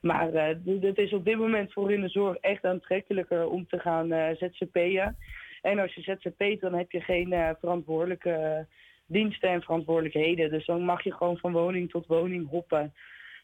[0.00, 4.36] Maar het is op dit moment voor in de zorg echt aantrekkelijker om te gaan
[4.36, 5.16] ZZP'en.
[5.62, 8.66] En als je ZZP't, dan heb je geen verantwoordelijke
[9.06, 10.50] diensten en verantwoordelijkheden.
[10.50, 12.92] Dus dan mag je gewoon van woning tot woning hoppen.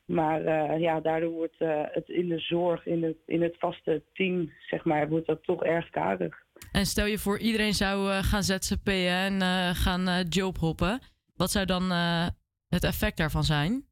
[0.05, 4.03] Maar eh, ja, daardoor wordt eh, het in de zorg, in het, in het vaste
[4.13, 6.37] team, zeg maar, wordt dat toch erg karig.
[6.73, 11.01] En stel je voor, iedereen zou eh, gaan ZZP'en en gaan jobhoppen.
[11.37, 11.91] Wat zou dan
[12.69, 13.85] het effect daarvan zijn?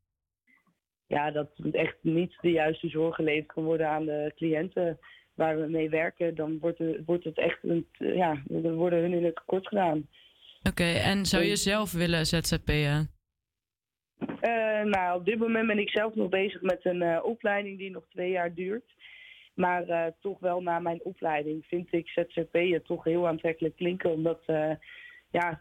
[1.13, 4.99] ja, dat echt niet de juiste zorg geleverd kan worden aan de cliënten
[5.35, 9.13] waar we mee werken, dan wordt het, wordt het echt een, ja, dan worden hun
[9.13, 10.09] in het tekort gedaan.
[10.69, 13.11] Oké, en zou je zelf willen ZZP'en?
[14.41, 17.91] Eh, nou, op dit moment ben ik zelf nog bezig met een eh, opleiding die
[17.91, 18.95] nog twee jaar duurt.
[19.55, 24.11] Maar eh, toch wel na mijn opleiding vind ik ZZP'en toch heel aantrekkelijk klinken.
[24.11, 24.41] Omdat,
[25.31, 25.61] ja,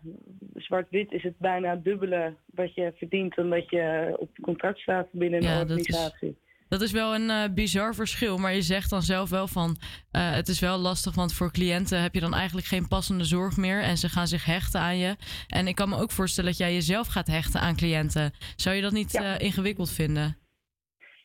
[0.54, 5.50] zwart-wit is het bijna dubbele wat je verdient omdat je op contract staat binnen een
[5.50, 6.38] Ja, organisatie.
[6.72, 9.78] Dat is wel een eh, bizar verschil, maar je zegt dan zelf wel van
[10.12, 13.58] eh, het is wel lastig, want voor cliënten heb je dan eigenlijk geen passende zorg
[13.58, 15.16] meer en ze gaan zich hechten aan je.
[15.48, 18.32] En ik kan me ook voorstellen dat jij jezelf gaat hechten aan cliënten.
[18.56, 20.38] Zou je dat niet eh, ingewikkeld vinden?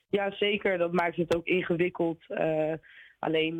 [0.08, 0.78] Ja, zeker.
[0.78, 2.18] Dat maakt het ook ingewikkeld.
[3.18, 3.56] Alleen,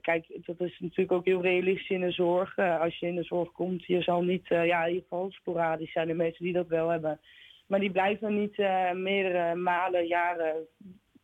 [0.00, 2.58] kijk, dat is natuurlijk ook heel realistisch in de zorg.
[2.58, 6.08] Als je in de zorg komt, je zal niet, ja, in ieder geval sporadisch zijn
[6.08, 7.20] er mensen die dat wel hebben.
[7.68, 10.66] Maar die blijven niet eh, meerdere malen, jaren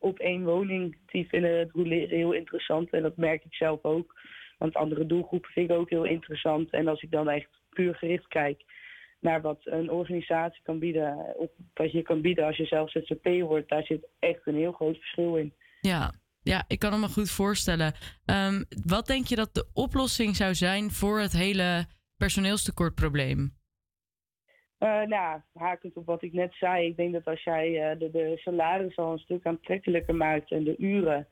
[0.05, 0.97] op één woning.
[1.07, 4.21] Die vinden het heel interessant en dat merk ik zelf ook.
[4.59, 6.71] Want andere doelgroepen vind ik ook heel interessant.
[6.71, 8.65] En als ik dan echt puur gericht kijk
[9.21, 13.29] naar wat een organisatie kan bieden, of wat je kan bieden als je zelf ZZP
[13.41, 15.53] wordt, daar zit echt een heel groot verschil in.
[15.81, 16.13] Ja,
[16.43, 17.93] ja ik kan me goed voorstellen.
[18.25, 21.87] Ehm, wat denk je dat de oplossing zou zijn voor het hele
[22.17, 23.53] personeelstekortprobleem?
[24.85, 28.11] Eh, nou, hakend op wat ik net zei, ik denk dat als jij eh, de,
[28.11, 31.29] de salaris al een stuk aantrekkelijker maakt en de uren,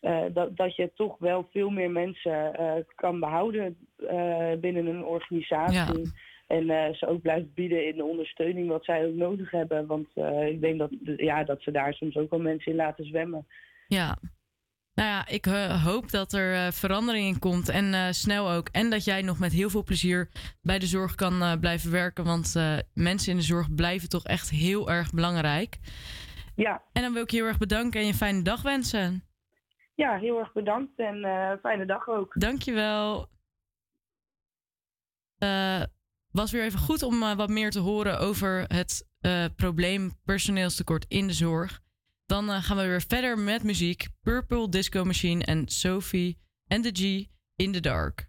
[0.00, 2.52] eh, dat, dat je toch wel veel meer mensen
[2.94, 6.12] kan behouden eh, binnen een organisatie.
[6.46, 9.86] En ze ook blijft bieden in de ondersteuning wat zij ook nodig hebben.
[9.86, 10.08] Want
[10.48, 13.46] ik denk dat, ja, dat ze daar soms ook wel mensen in laten zwemmen.
[13.86, 14.18] Ja.
[14.96, 18.68] Nou ja, ik eh, hoop dat er eh, verandering in komt en eh, snel ook.
[18.68, 20.28] En dat jij nog met heel veel plezier
[20.62, 22.24] bij de zorg kan blijven werken.
[22.24, 22.54] Want
[22.94, 25.78] mensen in de zorg blijven toch echt heel erg belangrijk.
[26.54, 26.82] Ja.
[26.92, 29.24] En dan wil ik je heel erg bedanken en je een fijne dag wensen.
[29.94, 31.18] Ja, heel erg bedankt en
[31.62, 32.40] fijne dag ook.
[32.40, 33.28] Dankjewel.
[35.38, 35.82] Eh
[36.30, 39.06] was weer even goed om wat meer te horen over het
[39.56, 41.84] probleem personeelstekort in de zorg.
[42.26, 44.08] Dan eh, gaan we weer verder met muziek.
[44.22, 47.26] Purple Disco Machine en Sophie en the G
[47.56, 48.26] in the Dark.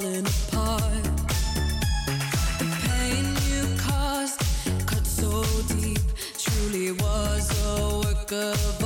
[0.00, 0.47] I
[8.32, 8.77] of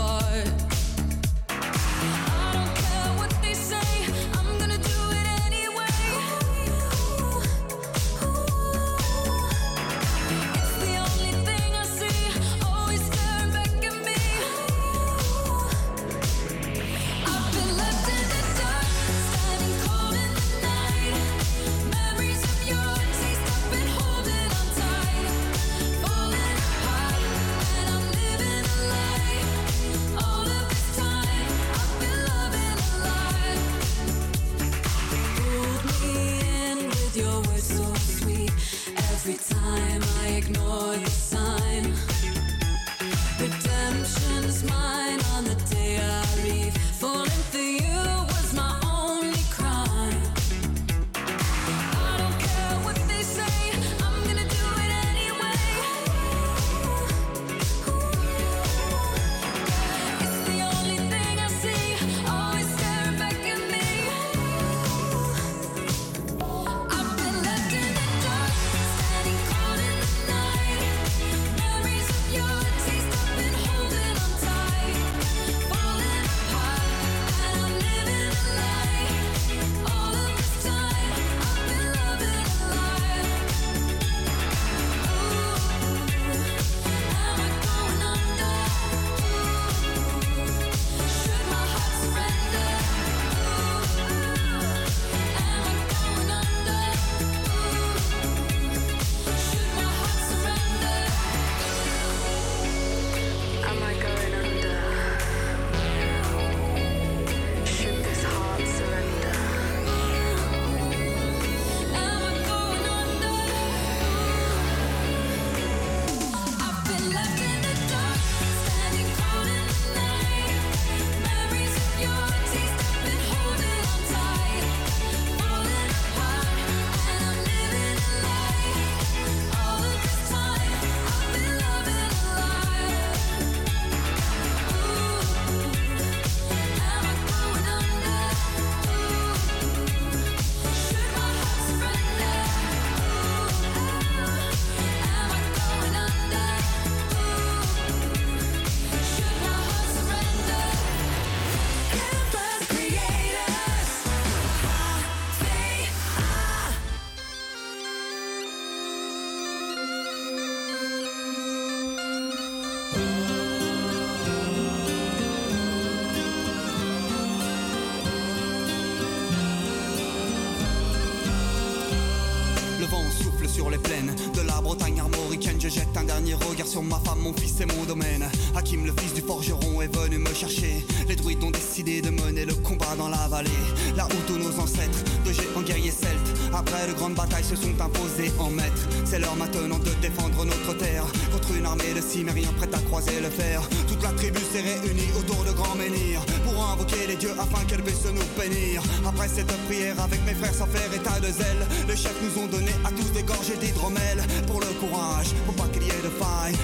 [176.12, 178.28] dernier regard sur ma femme, mon fils et mon domaine.
[178.54, 180.84] Hakim, le fils du forgeron, est venu me chercher.
[181.08, 183.50] Les druides ont décidé de mener le combat dans la vallée.
[183.96, 187.74] Là où tous nos ancêtres, de géants guerriers celtes, après de grandes batailles, se sont
[187.80, 188.86] imposés en maîtres.
[189.06, 193.18] C'est l'heure maintenant de défendre notre terre contre une armée de cimériens prête à croiser
[193.20, 193.62] le fer.
[193.88, 197.82] Toute la tribu s'est réunie autour de grands menhirs pour invoquer les dieux afin qu'elle
[197.82, 198.82] puisse nous bénir.
[199.06, 202.48] Après cette prière avec mes frères sans faire état de zèle, les chefs nous ont
[202.48, 205.71] donné à tous des gorgées d'hydromel pour le courage, pour pas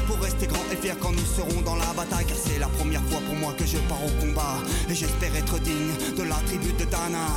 [0.07, 2.27] pour rester grand et fier quand nous serons dans la bataille.
[2.27, 4.57] Car c'est la première fois pour moi que je pars au combat
[4.89, 7.29] et j'espère être digne de la tribu de Dana.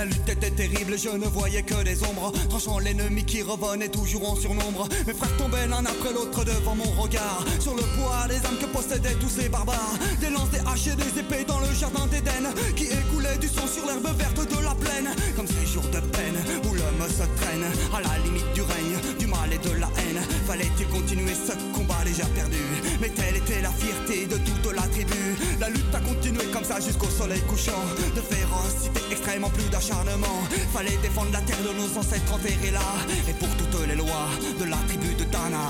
[0.00, 4.30] La lutte était terrible, je ne voyais que des ombres, tranchant l'ennemi qui revenait toujours
[4.30, 4.88] en surnombre.
[5.06, 8.64] Mes frères tombaient l'un après l'autre devant mon regard, sur le poids des âmes que
[8.64, 9.98] possédaient tous ces barbares.
[10.18, 13.66] Des lances, des haches et des épées dans le jardin d'Éden, qui écoulait du sang
[13.66, 15.10] sur l'herbe verte de la plaine.
[15.36, 19.26] Comme ces jours de peine où l'homme se traîne à la limite du règne, du
[19.26, 19.99] mal et de la haine.
[20.46, 22.58] Fallait-il continuer ce combat déjà perdu?
[23.00, 25.36] Mais telle était la fierté de toute la tribu.
[25.60, 27.82] La lutte a continué comme ça jusqu'au soleil couchant.
[28.14, 30.42] De férocité extrêmement plus d'acharnement.
[30.72, 32.80] Fallait défendre la terre de nos ancêtres enterrés là.
[33.28, 35.68] Et pour toutes les lois de la tribu de Dana.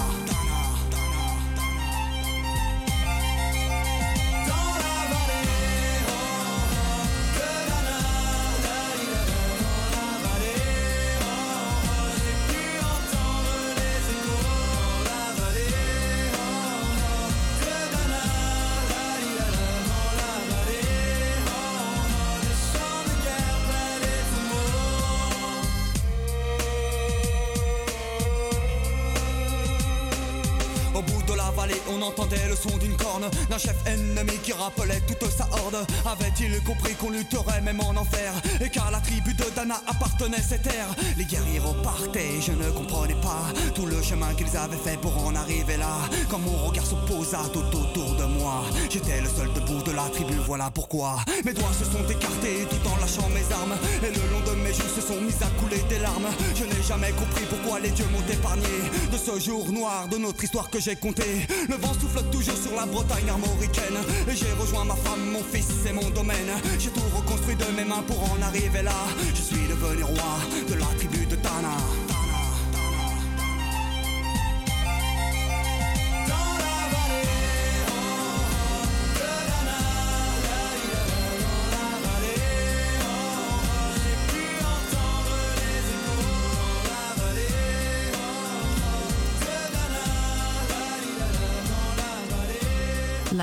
[36.40, 40.58] Avait-il compris qu'on lutterait même en enfer et qu'à la tribu de Dana appartenait ces
[40.58, 45.16] terres Les guerriers repartaient, je ne comprenais pas tout le chemin qu'ils avaient fait pour
[45.26, 45.96] en arriver là.
[46.28, 50.08] Quand mon regard se posa tout autour de moi, j'étais le seul debout de la
[50.10, 51.16] tribu, voilà pourquoi.
[51.44, 54.72] Mes doigts se sont écartés tout en lâchant mes armes et le long de mes
[54.72, 56.28] joues se sont mis à couler des larmes.
[56.54, 58.68] Je n'ai jamais compris pourquoi les dieux m'ont épargné
[59.10, 61.46] de ce jour noir de notre histoire que j'ai compté.
[61.68, 65.68] Le vent souffle toujours sur la Bretagne armoricaine et j'ai rejoint ma femme, mon fils
[65.88, 66.50] et mon domaine.
[66.78, 67.00] J'ai tout
[67.54, 68.92] de mes mains pour en arriver là.
[69.34, 71.76] Je suis devenu roi de la tribu de Tana.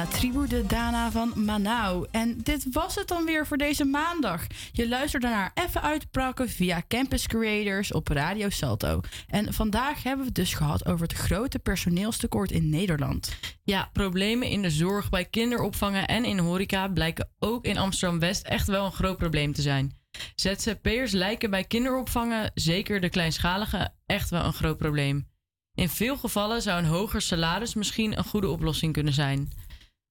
[0.09, 2.07] Tribu de Dana van Manau.
[2.11, 4.47] En dit was het dan weer voor deze maandag.
[4.71, 9.01] Je luisterde naar Even Uitprakken via Campus Creators op Radio Salto.
[9.27, 13.35] En vandaag hebben we het dus gehad over het grote personeelstekort in Nederland.
[13.63, 18.67] Ja, problemen in de zorg bij kinderopvangen en in horeca blijken ook in Amsterdam-West echt
[18.67, 19.97] wel een groot probleem te zijn.
[20.35, 25.27] ZZP'ers lijken bij kinderopvangen, zeker de kleinschalige, echt wel een groot probleem.
[25.73, 29.51] In veel gevallen zou een hoger salaris misschien een goede oplossing kunnen zijn.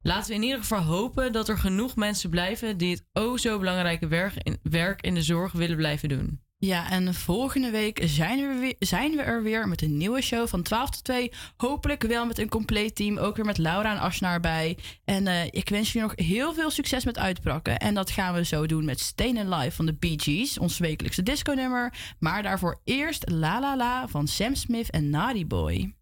[0.06, 3.58] Laten we in ieder geval hopen dat er genoeg mensen blijven die het o zo
[3.58, 6.40] belangrijke werk in, werk in de zorg willen blijven doen.
[6.58, 10.48] Ja, en volgende week zijn we, weer, zijn we er weer met een nieuwe show
[10.48, 11.32] van 12 tot 2.
[11.56, 13.18] Hopelijk wel met een compleet team.
[13.18, 14.78] Ook weer met Laura en Asna erbij.
[15.04, 17.78] En eh, ik wens jullie nog heel veel succes met uitbrakken.
[17.78, 21.22] En dat gaan we zo doen met Stenen Live van de Bee Gees, ons wekelijkse
[21.22, 21.94] disco-nummer.
[22.18, 25.94] Maar daarvoor eerst La La La van Sam Smith en Naughty Boy.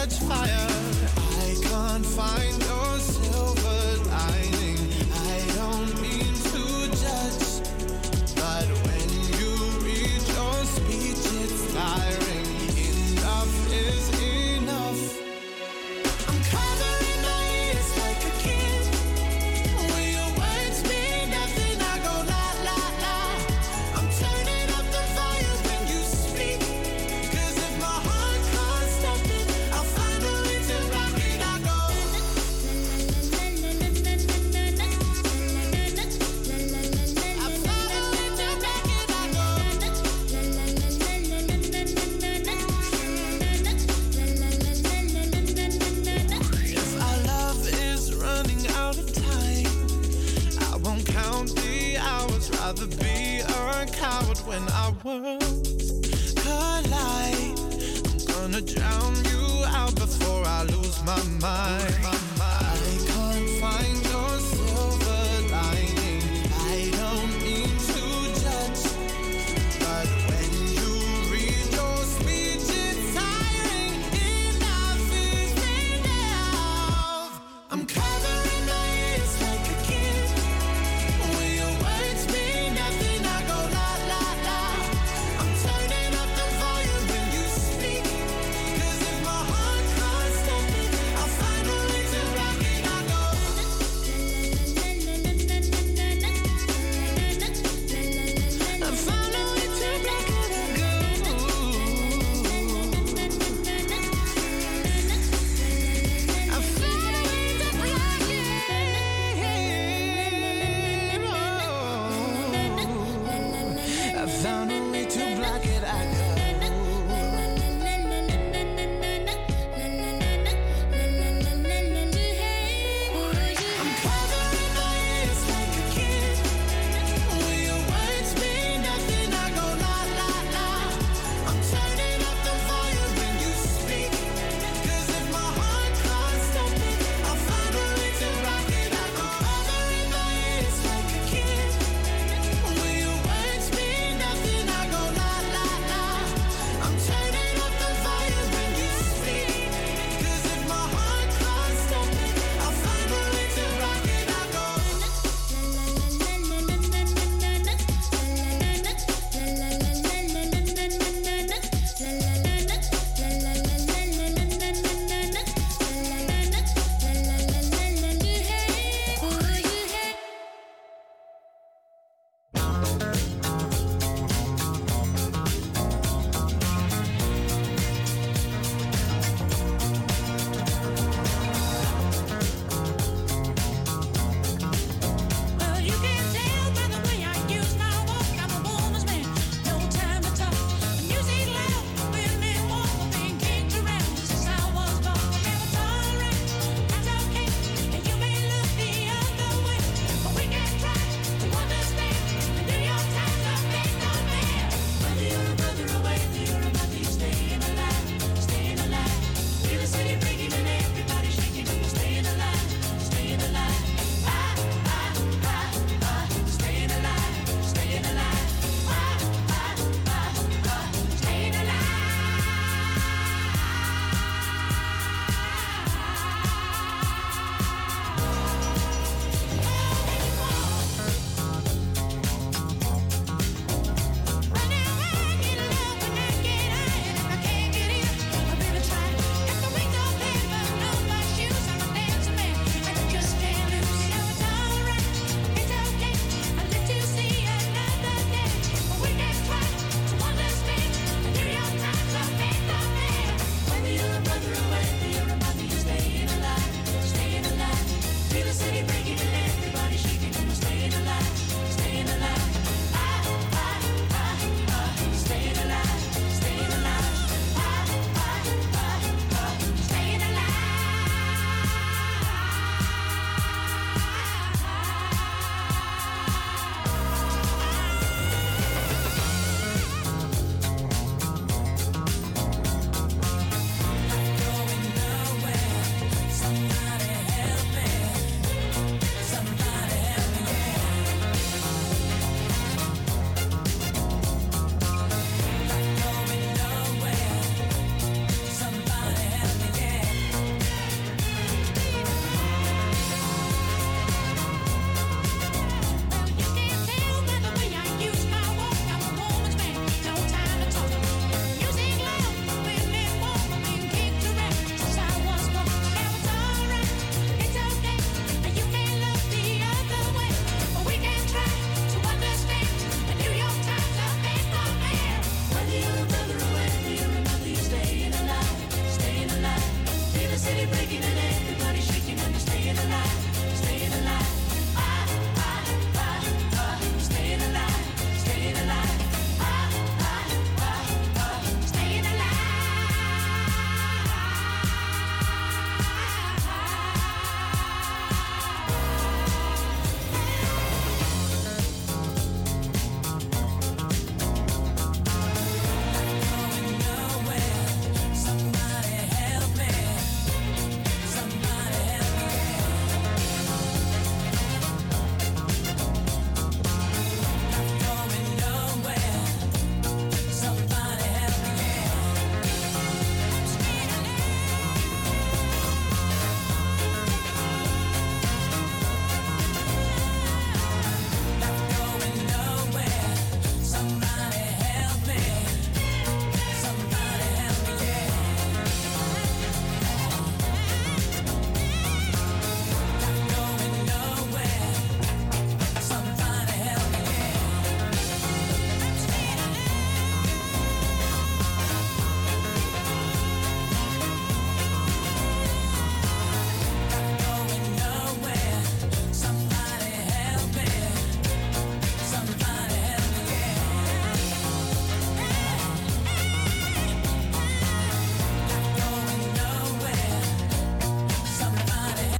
[0.00, 0.66] Catch fire.
[1.44, 2.59] I can't find